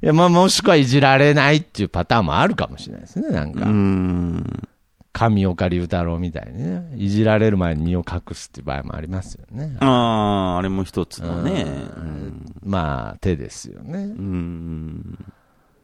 [0.02, 3.66] や、まあ、もしくはいじられないっていうパターンもあるかもしれないですね、なんうか。
[3.66, 4.68] ん。
[5.14, 9.78] 上岡龍太郎みたいにね、いじられる前に身を隠すっていう場合もありますよね。
[9.80, 11.64] ああ、あれも一つのね。
[11.64, 12.46] うん。
[12.64, 14.00] まあ、手ですよね。
[14.00, 15.26] うん。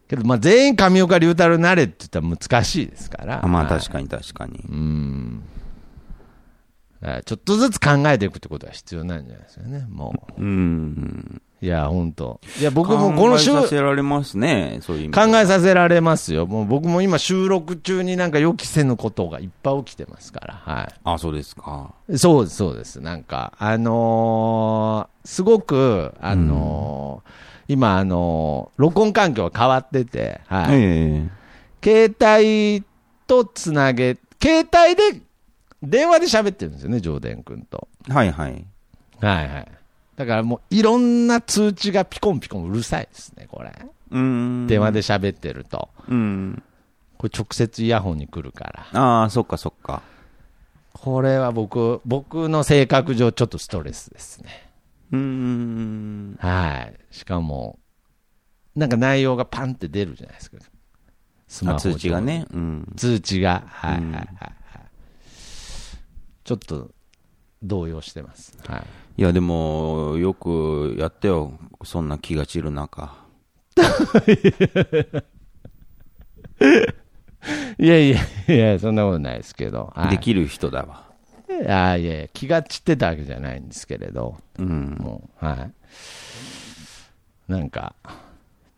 [0.07, 3.45] けど、まあ、全員上岡龍太郎になれって言ったら難しいですから。
[3.45, 4.59] あまあはい確かに確かに。
[4.67, 5.43] うん。
[7.25, 11.41] ちょっとずつ考えていくってことは必要なんじゃないですかね、もうん。
[11.61, 11.65] う。
[11.65, 14.79] いや、本当いや、僕もこの考え週、させられますね。
[14.81, 16.47] そういう考えさせられますよ。
[16.47, 20.53] もう僕も今収録中になんか予期せぬことがいっぱい起きてますから。
[20.53, 21.93] はあ、そうですか。
[22.09, 22.17] い。
[22.17, 23.01] そうです、そうです。
[23.01, 27.29] なんか、あのーすごく、あのー
[27.67, 30.81] 今、あのー録音環境が変わってて、はい。
[30.81, 31.39] ええ
[31.81, 32.83] 携帯
[33.25, 35.21] とつなげ、携帯で、
[35.81, 37.87] 電話で喋ってるんですよね、上田君と。
[38.09, 38.65] はいはい。
[39.21, 39.67] はいはい。
[40.19, 43.71] だからもういろんな通知がピコンピコンうるさいですね、これ。
[44.11, 44.67] うん。
[44.67, 45.87] 電話で喋ってると。
[46.09, 46.61] うん。
[47.17, 49.01] これ直接イヤホンに来るから。
[49.01, 50.01] ああ、そっかそっか。
[50.91, 54.69] これは僕、僕の性格上ちょっとストレスですね。
[55.13, 56.37] うん。
[56.41, 57.15] はい。
[57.15, 57.79] しかも、
[58.75, 60.57] なんか内容がパンって出るじゃないですか。
[61.47, 62.19] スマあホ上通知が。
[62.19, 62.45] ね。
[62.51, 62.93] うん。
[62.97, 63.63] 通知が。
[63.67, 64.51] はいはいうんはいはい。
[66.43, 66.91] ちょっと
[67.63, 68.57] 動揺してます。
[68.67, 68.83] はい。
[69.19, 71.51] いや、でも、よくやってよ。
[71.83, 73.17] そんな気が散る中。
[77.77, 78.17] いやいや
[78.47, 79.91] いや、そんなことないですけど。
[79.93, 81.03] はいできる人だわ。
[81.49, 84.95] いやいやいや、気が散ってたわけじゃないんですけれど、うん。
[84.97, 85.71] もう、はい。
[87.51, 87.95] なんか、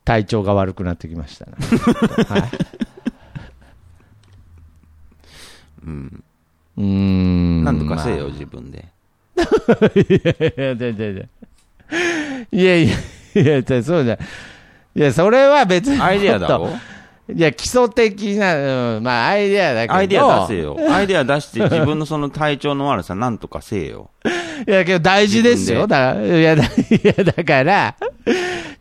[0.03, 1.53] 体調が悪くなってきましたね。
[2.27, 2.49] はい。
[5.85, 6.23] うん。
[6.77, 7.63] うーん。
[7.63, 8.87] なんとかせえよ、まあ自分で。
[9.95, 10.05] い
[10.57, 11.23] やいや、いや。
[12.51, 14.19] いやいや、いや、そうじゃ
[14.95, 16.01] いや、それは別に。
[16.01, 16.69] アイディアだろ
[17.33, 19.93] いや、基礎的な、うん、まあ、アイデアだけど。
[19.93, 20.77] アイデア出せよ。
[20.89, 24.09] アイデア出して、自分のその体調の悪さ、なんとかせよ。
[24.67, 25.87] いや、けど大事ですよ。
[25.87, 26.67] だから、いや、だい
[27.03, 27.95] やだから、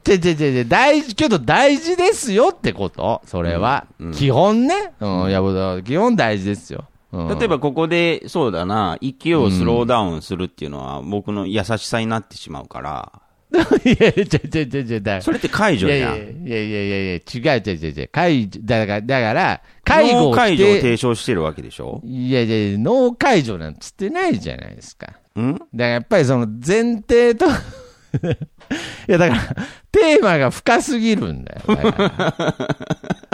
[0.03, 3.87] ちょちょちょちょ、大事、けど大事ですよってこと、それは。
[4.01, 4.93] うんうん、基本ね。
[4.99, 5.41] うん、いや、
[5.85, 6.87] 基本大事ですよ。
[7.13, 13.13] うん例えばここで、そうだな、息をスローダウンするっていうのは僕の優しさになってしまうから、
[13.85, 16.15] いや、ちょちょちょちょ、だそれって解除いやいじゃん。
[16.15, 18.09] やいやいやいやいや、違う違う違う違う。
[18.13, 22.01] 解除、だから、だから、介護を脳解除を提唱してるわけでしょ？
[22.05, 25.15] いやいやいや、脳解除なんつってないじゃないですか。
[25.37, 25.55] ん？
[25.55, 27.51] だからやっぱりその前提と、 い
[29.09, 29.41] やだから、
[29.91, 31.61] テーマが深すぎるんだよ。
[31.75, 32.35] だ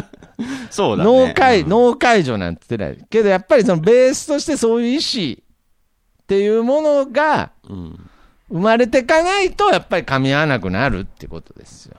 [0.70, 3.06] そう脳解、うん脳解除なんて言ってない。
[3.08, 8.10] けどやっぱりそのベースとしてそういう意思っていうものがうん。
[8.48, 11.96] 生まれてかないとやっぱり噛み合わなくなるってことですよ。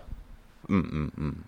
[0.69, 1.45] うんうんうん。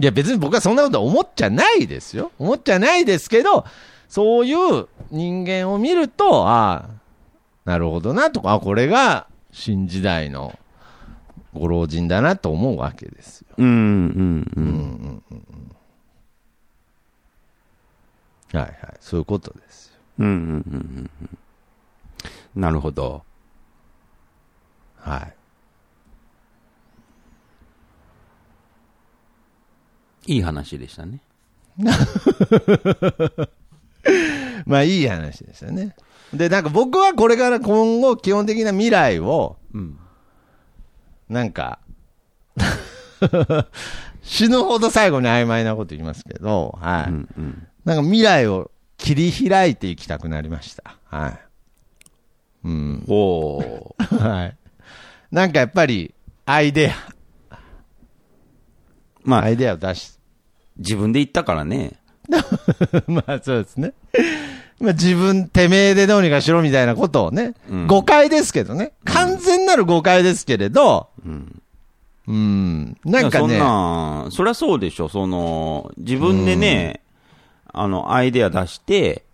[0.00, 2.32] いや別に僕はそんなこと思っちゃないですよ。
[2.38, 3.64] 思っちゃないですけど、
[4.08, 6.88] そういう人間を見ると、ああ、
[7.64, 10.58] なるほどなとか、あこれが新時代の
[11.52, 13.48] ご老人だなと思うわけですよ。
[13.56, 15.22] うんうんうん。
[18.52, 18.76] はいはい。
[19.00, 19.94] そういうことですよ。
[20.20, 20.40] うんうんうん
[20.72, 22.60] うんうん。
[22.60, 23.22] なるほど。
[24.96, 25.28] は
[30.26, 30.34] い。
[30.34, 31.20] いい話でしたね。
[34.66, 35.94] まあいい話でしたね。
[36.32, 39.98] で、なんか僕はこれから今後基本的な未来を、うん。
[41.28, 41.78] なんか、
[44.22, 47.10] 死ぬほど最後に曖昧なこと言いますけど、はい。
[47.10, 47.66] うんうん。
[47.90, 50.96] なんか未来を切り開いていきたくなりました。
[51.06, 51.38] はい。
[52.66, 53.04] うん。
[53.08, 54.04] おー。
[54.16, 54.56] はい。
[55.32, 56.14] なんかやっぱり、
[56.46, 56.92] アイデ
[59.24, 60.12] まア、アあ、イデアを出し、
[60.76, 61.94] 自分で言ったからね。
[63.08, 63.92] まあそうですね。
[64.78, 68.92] まあ自分、てめえでどうにかしろみたいなことをね、うん誤解ですけどね。
[69.04, 71.62] 完全なる誤解ですけれど、うん。
[72.28, 72.96] うん。
[73.04, 75.08] なんかね、そんな、そりゃそうでしょ。
[75.08, 77.00] その、自分でね、
[77.72, 79.24] あの、アイデア出して、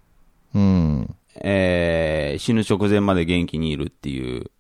[0.55, 1.15] うん。
[1.43, 4.51] えー死ぬ直前まで元気にいるっていう、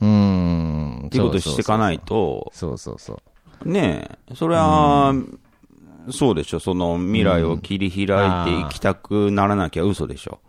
[0.00, 1.02] うん。
[1.06, 3.20] っていうことしていかないと、そうそうそ
[3.64, 3.68] う。
[3.68, 5.14] ねえ、それは、
[6.10, 6.60] そうでしょ。
[6.60, 8.04] その未来を切り開
[8.58, 10.40] いていきたくならなきゃ嘘でしょ。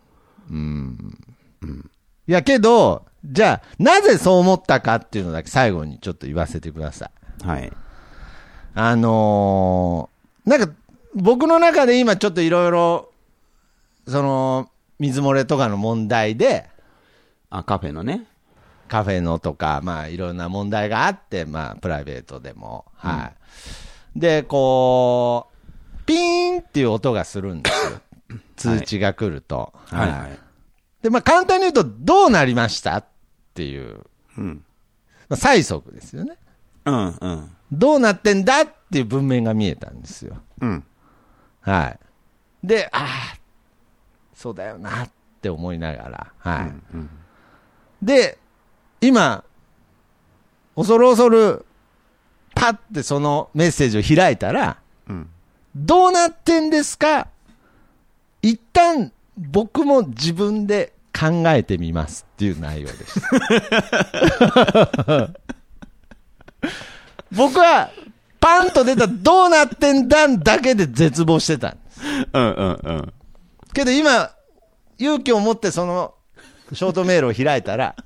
[2.26, 7.10] いやけど、じゃあ、なぜそう思ったかっていうのだけ最後にちょっと言わせてくださ
[7.44, 7.46] い。
[7.46, 7.72] はい。
[8.74, 10.72] あのーなんか、
[11.20, 13.12] 僕の中で今ちょっといろいろ、
[14.06, 16.68] その、水漏れとかの問題で、
[17.50, 18.26] あ、カフェのね。
[18.88, 23.32] カフェのとか、まあいろんな問題があって、まあプライベートでも、は
[24.16, 24.18] い。
[24.18, 28.00] で、こう、ピーンっていう音がするんですよ。
[28.56, 29.72] 通知が来ると。
[29.86, 30.38] はいはい。
[31.02, 33.04] で、まあ簡単に言うと、どうなりましたっ
[33.54, 34.04] ていう、
[34.36, 34.64] うん。
[35.28, 36.36] まあ、催促ですよね。
[36.86, 37.50] うん、うん。
[37.70, 40.38] どうなってんだっていう文面が見えたんですよ。
[40.60, 40.84] うん。
[41.60, 41.98] はい。
[42.66, 43.38] で、ああ、
[44.34, 45.10] そうだよなっ
[45.42, 46.66] て思いながら、はい。
[46.94, 47.10] うん
[48.00, 48.38] で、
[49.00, 49.42] 今、
[50.76, 51.66] 恐る恐る、
[52.54, 54.78] パッてそのメッセージを開いたら、
[55.08, 55.28] うん。
[55.74, 57.26] どうなってんですか？
[58.40, 63.20] 一旦僕も自分で考えてみますっていう内容です。
[67.36, 67.90] 僕は、
[68.40, 72.00] パンと出たどうなってんだんだけで絶望してたんです。
[72.32, 73.12] うん、うん、うん。
[73.74, 74.30] けど今、
[74.98, 76.14] 勇気を持ってその
[76.72, 77.96] ショートメールを開いたら、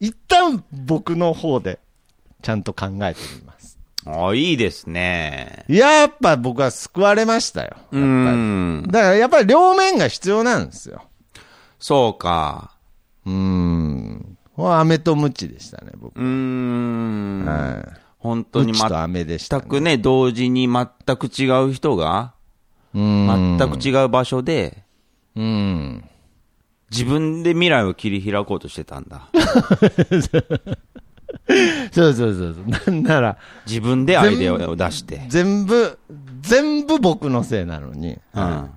[0.00, 1.78] 一旦僕の方で
[2.42, 3.78] ちゃんと考えてみます。
[4.06, 5.64] あ、いいですね。
[5.68, 7.76] やっぱ僕は救われましたよ。
[7.90, 8.86] うーん。
[8.88, 11.04] だからやっぱり両面が必要なんですよ。
[11.78, 12.72] そうか。
[13.24, 14.38] うーん。
[14.56, 16.16] これは飴とムチでしたね、僕。
[16.16, 17.44] うーん。
[17.46, 18.03] はい。
[18.24, 22.32] 本当に全くね、同時に全く違う人が。
[22.94, 24.82] 全く違う場所で、
[25.36, 26.02] うん。
[26.90, 29.28] 自分で未来を切り開こうとしてたんだ。
[31.92, 32.92] そうそうそうそう。
[32.94, 35.26] なんなら、自分でアイデアを出して。
[35.28, 35.98] 全部、
[36.40, 38.18] 全部僕のせいなのに。
[38.32, 38.70] うん。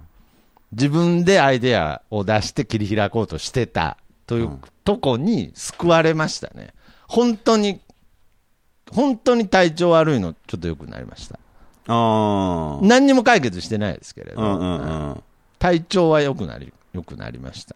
[0.73, 3.95] 自分でアイデアを出して切り開こうとしてた
[4.25, 6.73] というとこに救われましたね。
[7.07, 7.79] 本当に、
[8.91, 11.39] 本当に体調悪いのちょっと良くなりました。
[11.87, 12.85] ああ。
[12.85, 15.23] 何にも解決してないですけれど、うんうんうん。
[15.59, 17.75] 体調は良くなり、良くなりました。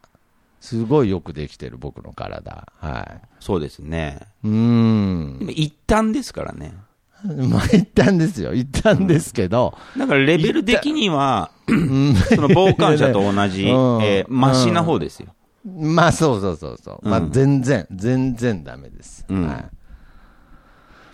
[0.60, 2.68] すごいよくできてる僕の体。
[2.80, 4.20] はそうですね。
[4.44, 4.48] い。
[4.48, 6.74] うーん一旦ですからね。
[7.50, 8.54] まあ一旦ですよ。
[8.54, 15.28] 一旦ですけど、だからレベル的には、うんその傍観者と同じ、え うんー、マシな方ですよ。
[15.66, 17.08] まあそうそうそうそう。
[17.08, 19.26] まあうん全然、全然ダメです。
[19.30, 19.66] うんはい。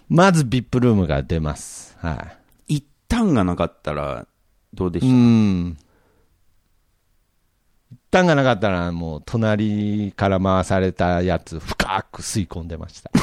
[0.10, 1.98] まず VIP ルームが出ます。
[2.00, 2.28] は
[2.68, 2.76] い。
[2.78, 4.26] 一旦がなかったら、
[4.74, 5.78] どうでうしょう、ん。
[7.92, 13.12] 一旦がなかったら、もう隣から回されたやつ、深く吸い込んでました。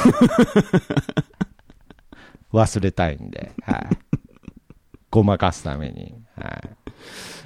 [2.53, 3.89] 忘れたいんで、はい。
[5.11, 6.69] ごまかすために、はい。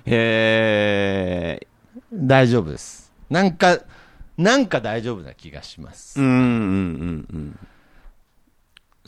[0.07, 1.67] へえ、
[2.13, 3.13] 大丈夫です。
[3.31, 3.79] なんか、
[4.37, 6.21] なんか大丈夫な気がします。
[6.21, 7.59] うんうんうんうん。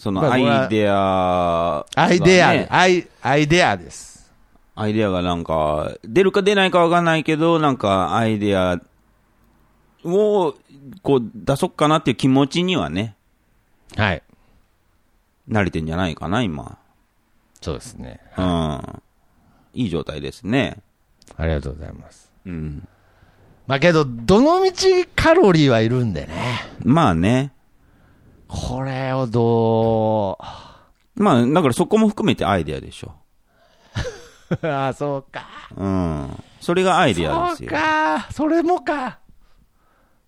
[0.00, 4.32] そのアイデアがね、アイデア、アイ、アイデアです。
[4.74, 8.80] アイデアがなんか、出るか出ないかわかんないけど、なんかアイデア
[10.02, 10.54] を、
[11.02, 13.14] こう、出そっかなっていう気持ちにはね、
[13.94, 14.22] はい。
[15.50, 16.78] 慣れてんじゃないかな、今。
[17.60, 18.20] そうですね。
[18.38, 19.02] うん。
[19.74, 20.78] いい状態ですね。
[21.36, 22.32] ありがとうございます。
[22.46, 22.88] うん。
[23.66, 26.28] まあけど、どのみちカロリーはいるんでね。
[26.82, 27.52] まあね。
[28.50, 30.38] これをど
[31.16, 33.12] う、まあ、だからそこも含めてアイデアでしょ。
[34.62, 35.46] あ あ、そうか。
[35.76, 36.44] うん。
[36.60, 37.72] それがアイデアですそうよ。
[37.72, 38.26] か。
[38.32, 39.18] それもか。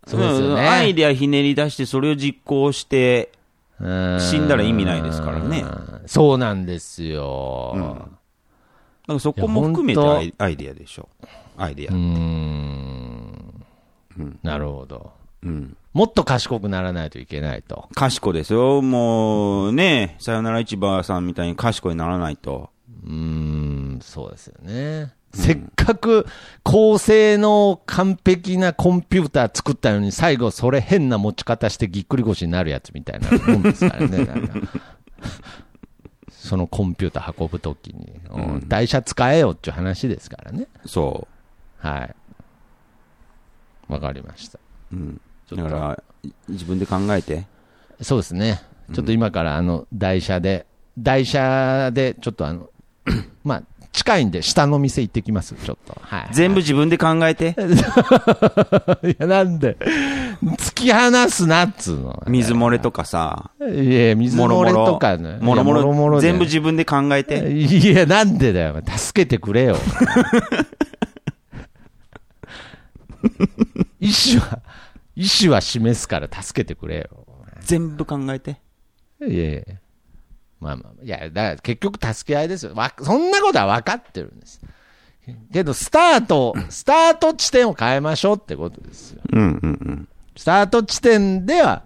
[0.06, 0.62] そうですよね。
[0.64, 3.32] んアイデアひねり出して、それを実行して、
[3.80, 5.64] うん死んだら意味ないですからね。
[6.06, 7.72] そうなんですよ。
[7.74, 7.82] うん
[9.02, 11.08] だからそこも含めていやアイアイデアでしょ。
[11.58, 11.98] アイデアうー。
[11.98, 13.64] ん
[14.18, 15.10] うんなるほど。
[15.42, 15.76] うん。
[15.92, 17.88] もっと賢くならないといけないと。
[17.94, 18.80] 賢ですよ。
[18.80, 22.70] もう、ね、さよなら市場さんみたいに賢いならないと。
[23.04, 25.12] うーん、そうですよね。
[25.34, 26.26] せっかく
[26.62, 34.28] 高性能完璧なコンピューター作ったのに最後それ変な持ち方してぎっくり腰になるやつみたいなもんですからね。
[36.30, 40.66] そのコンピューター運ぶときに、うん台車使えよっていう話ですからね。
[40.84, 41.26] そ
[41.78, 42.14] はい。
[43.88, 44.58] わかりました。
[44.92, 44.96] う。
[44.96, 45.20] うん。
[45.56, 47.46] ちょっとだから、い自分で考えて。
[48.00, 48.62] そうですね。
[48.92, 50.66] ちょっと今からあの、台車で、
[50.98, 52.68] 台車で、ちょっとあの、
[53.44, 53.62] まあ、
[53.92, 55.96] 近いんで、下の店行ってきます、ちょっと。
[56.00, 56.28] はい。
[56.32, 57.54] 全部自分で考えて？
[59.04, 59.76] いや、なんで、
[60.42, 62.22] 突き放すなっつうの。
[62.26, 63.50] 水漏れとかさ。
[63.60, 63.64] い
[63.94, 65.36] や、水漏れとかね。
[65.40, 67.50] もろもいやろ、じゃ全部自分で考えて？
[67.52, 68.80] いや、なんでだよ。
[68.96, 69.76] 助けてくれよ。
[74.00, 74.58] 意思は、
[75.22, 77.26] 意思は示すから助けてくれよ。
[77.60, 78.60] 全部考えて。
[79.20, 79.62] いやいや
[80.60, 82.74] まあまあ、いや、だから結局助け合いですよ。
[82.74, 84.60] わそんなことは分かってるんです。
[85.52, 89.22] けど、スタート、スタート地点を変えましょうってことですよ。
[89.32, 90.08] うんうんうん。
[90.36, 91.82] スタート地点では、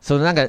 [0.00, 0.48] そのなんか、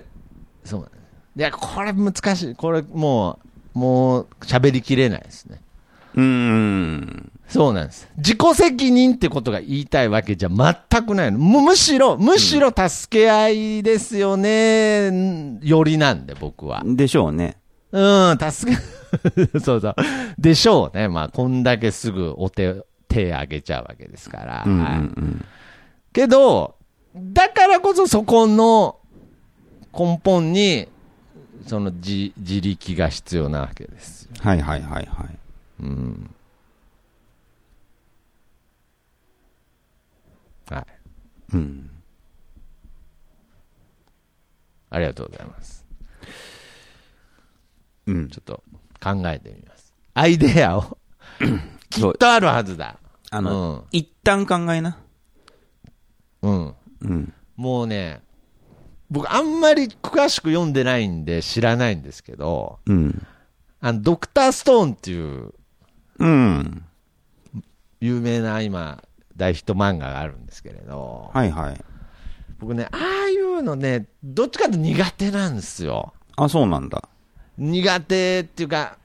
[0.63, 0.91] そう。
[1.35, 2.55] いや、これ難しい。
[2.55, 3.39] これも
[3.75, 5.61] う、もう喋りきれないですね。
[6.15, 7.30] うーん。
[7.51, 8.07] そうなんです。
[8.17, 11.37] 自己責任ってことが言いたいわけじゃ全くないの。
[11.37, 16.81] むむしろ、むしろ助け合いですよね、よりなんで、僕は。
[16.85, 17.57] でしょうね。
[17.91, 18.79] うん、助け、
[19.59, 19.95] そうそう。
[20.37, 21.09] でしょうね。
[21.09, 24.63] まあ、こんだけすぐお手、手あげちゃうわけですから。
[24.65, 25.45] うんうんはいうん。
[26.13, 26.75] けど、
[27.15, 28.97] だからこそそこの
[29.93, 30.87] 根本に、
[31.67, 34.31] その自自力が必要なわけですよ。
[34.39, 35.37] はいはいはいはい。
[35.81, 36.33] うん。
[40.71, 40.85] はい。
[41.53, 41.89] うん。
[44.89, 45.85] ありがとうございます。
[48.07, 48.29] うん。
[48.29, 48.63] ちょっと
[49.01, 49.93] 考えてみます。
[50.13, 50.97] アイデアを。
[51.89, 52.97] きっとあるはずだ。
[53.29, 54.97] あの、一旦考えな。
[56.41, 56.65] うん。
[56.65, 56.75] うん。
[57.01, 57.33] うん。
[57.55, 58.21] もうね、
[59.09, 63.27] 僕あんまり詳しく読んでないんで知らないんですけど、うん。
[63.81, 65.53] あの、ドクターストーンっていう
[66.19, 66.85] うん。
[67.99, 69.03] 有名な今、
[69.41, 71.83] 大ヒット漫画があるんですけれど、はいはい。
[72.59, 76.13] 僕ね、ああいうのね、どっちかというと苦手なんですよ。
[76.37, 77.09] あ、そうなんだ。
[77.57, 78.97] 苦手っていうか、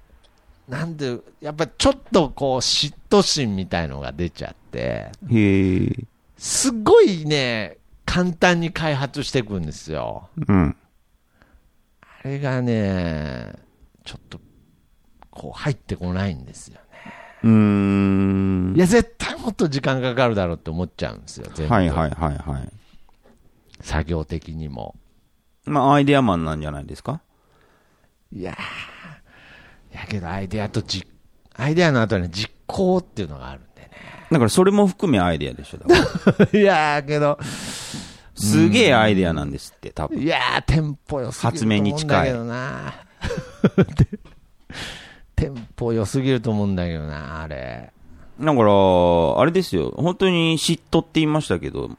[0.69, 6.05] なんて、やっぱちょっとこう嫉妬心みたいのが出ちゃって、へえ。
[6.37, 10.29] すごいね、簡単に開発していくんですよ。
[10.47, 10.77] うん。
[12.03, 13.55] あれがね、
[14.05, 14.39] ちょっと、
[15.31, 16.86] こう入ってこないんですよね。
[17.47, 18.79] うーんい。
[18.81, 21.75] や、絶対もっと時間かかるだろうって思っちゃうんですよ、全部。
[21.75, 22.69] はいはいはいはい。
[23.81, 24.95] 作業的にも。
[25.65, 27.21] まあ、アイデアマンなんじゃないですか？
[28.33, 31.07] いやー、やけどアイデアと実、
[31.55, 33.91] アイデアの後に実行っていうのがあるんでね。
[34.31, 35.79] だからそれも含めアイデアでしょ。
[35.79, 37.39] だから いやー、けど、
[38.35, 40.19] すげえアイデアなんですって、多分。
[40.21, 42.95] いやー、テンポ良すぎると発明に思うん近いだけどな。
[45.37, 47.93] テンポ良すぎると思うんだけどな、あれ。
[48.41, 49.93] だから、あれですよ。
[49.97, 51.91] 本当に嫉妬って言いましたけど、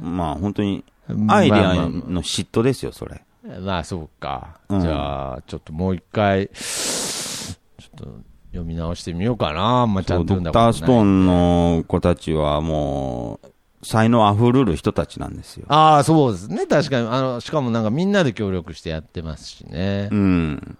[0.00, 0.84] まあ本当に、
[1.28, 3.22] アイデアの嫉妬ですよ、それ。
[3.60, 4.58] まあ、そうか。
[4.68, 8.04] うんじゃあ、ちょっともう一回、ちょっと
[8.52, 9.86] 読み直してみようかな。
[9.86, 15.66] まちゃんとド読んだことないクターストーンの子たちはもう、才能あふれる人たちなんですよ。
[15.68, 16.66] ああ、そうですね。
[16.66, 17.06] 確かに。
[17.06, 20.16] あの、しかもなんかみんなで協力してやってますしねう。
[20.16, 20.78] ん。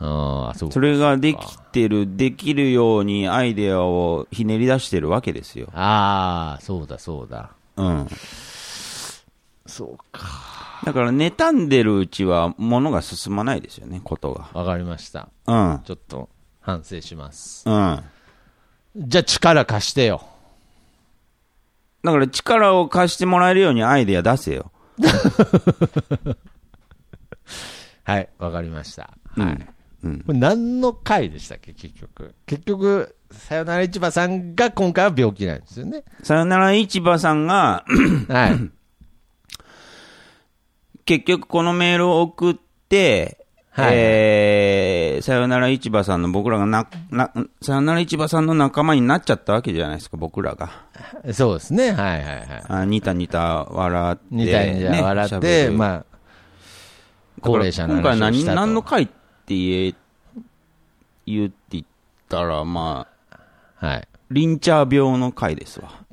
[0.00, 5.68] ああ、そうそれができてる、できるようにアイデアをひねり出してるわけですよ。
[5.74, 7.50] ああ、そうだ、そうだ。
[7.76, 8.08] うん。
[9.66, 10.80] そうか。
[10.84, 14.48] だから、妬んでるうちは、ものが進まないですよね、ことが。
[14.54, 15.28] わかりました。
[15.46, 15.82] うん。
[15.84, 16.28] ちょっと
[16.60, 17.68] 反省します。
[17.68, 18.00] うん。
[18.96, 20.22] じゃあ力貸してよ。
[22.04, 24.70] だから、力を貸してもらえるようにアイデア出せよ。
[28.04, 29.10] はい、わかりました。
[29.36, 29.54] うんはい。
[29.54, 29.68] うん。
[30.02, 32.34] これ何の回でしたっけ、結局。
[32.46, 36.04] 結局、さよなら市場さんが今回は病気なんですよね。
[36.22, 37.84] さよなら市場さんが、
[38.28, 38.70] はい。
[41.04, 42.54] 結局このメールを送っ
[42.88, 50.70] て、はいえー、さよなら市場さんの僕らがな、な、さよなら市場さんの仲間になっちゃったわけじゃないですか、僕らが。
[51.32, 51.92] そうですね。
[51.92, 52.46] はいはいはい。
[52.68, 56.04] あニタニタ笑って、みたいにね笑って、まあ、
[57.40, 59.08] 高齢者の今回何、何の回
[59.48, 59.94] って言え、
[61.24, 61.84] 言うって言っ
[62.28, 63.08] たら、ま
[63.80, 64.08] あ、はい。
[64.30, 65.90] リンチャー病の回ですわ。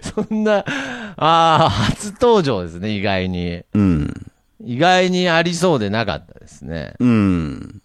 [0.00, 3.64] そんな、ああ、初登場ですね、意外に。
[3.74, 4.30] うん。
[4.60, 6.94] 意外にありそうでなかったですね。
[7.00, 7.82] うん。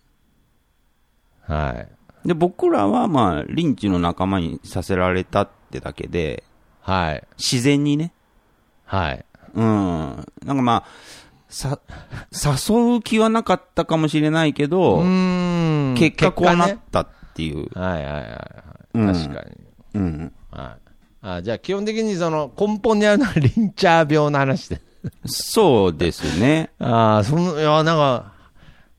[1.47, 1.85] は
[2.23, 2.27] い。
[2.27, 6.43] で、僕らはまあ、リンチの仲間にさせられたってだけで、
[6.81, 7.23] はい。
[7.39, 8.13] 自然にね、
[8.85, 9.25] はい。
[9.55, 9.63] うん。
[10.45, 10.85] なんかまあ、
[11.51, 11.79] さ、
[12.31, 15.95] 誘う気はなかったかもしれないけど、うーん。
[15.97, 17.67] 結果こうなっねたっていう。
[17.77, 18.27] はいはいはい
[18.95, 19.15] うんはい。
[19.15, 19.57] 確かに。
[19.95, 20.33] うん。
[20.49, 20.91] はい。
[21.23, 24.81] あじゃあ基本的にその根本にあるのはリンチャー病の話で。
[25.25, 26.71] そうですね。
[26.79, 28.31] ああ、その、いや、なんか、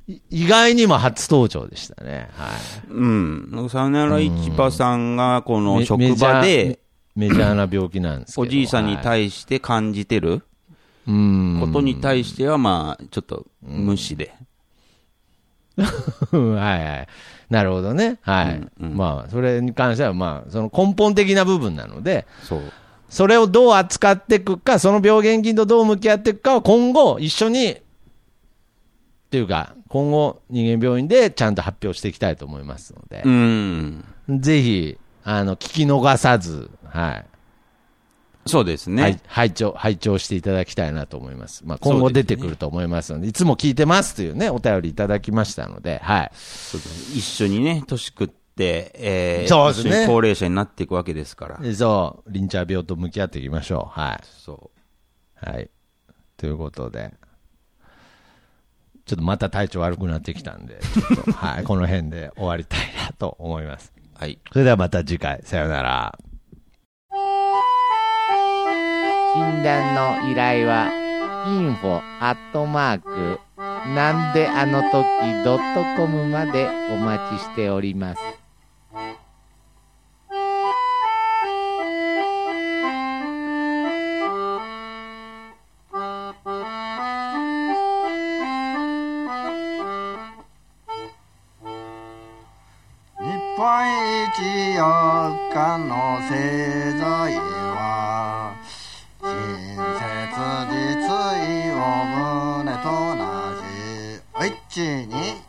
[0.08, 2.28] い意外にも初登場でしたね。
[2.36, 2.90] はい。
[2.90, 3.68] うん。
[3.70, 6.80] さよなら市場さんが、このメ職場で、
[7.14, 8.42] メジャーな病気なんですけど。
[8.42, 10.42] おじいさんにい対して感じてるうん。
[11.06, 14.34] ことに対しては、まあ、ちょっと無視で。
[15.76, 15.86] は
[16.38, 17.08] いはい。
[17.50, 18.18] なるほどね。
[18.22, 18.56] はい。
[18.56, 22.62] うんうんまあ、それに関しては、まあ、その根本的な部分なので、そう。
[23.08, 27.76] それをどう扱っていくか、その病原菌とどう向き合っていくかを今後一緒に、っ
[29.30, 34.04] ていうか、今後人間病院でちゃんと発表していきたいと思いますのでう、ん。
[34.30, 37.24] ぜひ、あの、聞き逃さず、はい。
[38.47, 39.02] そうですね。
[39.02, 41.62] はい、拝聴、拝聴していただきたいなと思います。
[41.64, 46.31] まあ、今後出てくると思いますので、いつも聞いてますというね、お便りいただきましたので、はい。
[46.35, 51.59] そうです一緒にね、年食って、えー、そうですね高齢者になっていくわけですから。
[51.59, 54.01] でそう、リンチャー病と向き合っていきましょう。
[54.01, 54.20] はい。
[54.24, 54.70] そ
[55.36, 55.70] はい。
[56.36, 57.14] ということで、
[59.06, 63.93] ちょっとまた体調悪くなってきたんで、 ちょっと、はい、この辺で終わりたいなと思います。
[63.97, 64.19] う。
[64.19, 64.40] はい。
[64.52, 66.19] それではまた次回、さようなら。
[69.34, 70.90] 診断の依頼は、
[71.46, 74.92] info アットマーク、なんであの時
[75.42, 78.20] ドットコムまでお待ちしております。
[93.18, 93.24] 日
[93.56, 93.64] 本
[94.24, 94.80] 一四
[95.52, 98.51] 日の製材は
[102.06, 103.20] 胸と同
[103.60, 103.72] じ。
[104.34, 105.42] お一に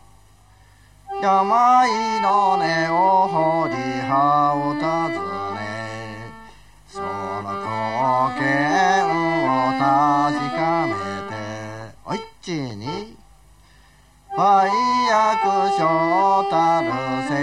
[1.21, 4.83] 病の根を掘り葉を尋
[5.55, 5.57] ね
[6.87, 7.07] その
[7.41, 7.71] 貢
[8.37, 8.43] 献
[9.07, 9.81] を確
[10.53, 10.93] かめ
[11.29, 11.33] て
[12.05, 13.17] お一に
[14.37, 14.69] 売
[15.09, 15.47] 約
[15.77, 15.81] 所
[16.49, 16.91] たる
[17.29, 17.33] 責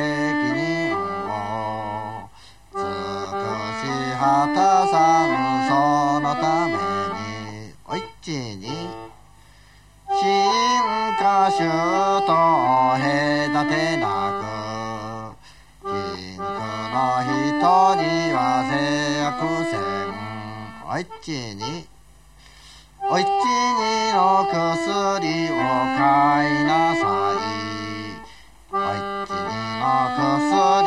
[0.55, 0.95] 任
[1.27, 2.29] を
[2.73, 3.39] 尽く
[3.81, 3.89] し
[4.21, 4.95] 果たさ
[5.27, 5.33] ぬ
[5.69, 6.90] そのため。
[10.21, 10.27] 進
[11.17, 11.65] 化種
[12.27, 12.31] と
[13.01, 14.05] 隔てな
[14.37, 16.45] く貧苦の
[17.25, 17.65] 人
[17.97, 18.05] に
[18.37, 18.39] は
[18.69, 18.73] 制
[19.17, 19.41] 約
[19.71, 19.81] せん。
[20.87, 21.27] おいち
[21.57, 21.89] に
[23.09, 24.53] おいちにの薬
[25.49, 25.57] を
[25.97, 26.05] 買
[26.45, 27.03] いなさ
[27.33, 27.41] い。
[28.73, 29.35] おいちに
[29.81, 29.83] の
[30.19, 30.80] 薬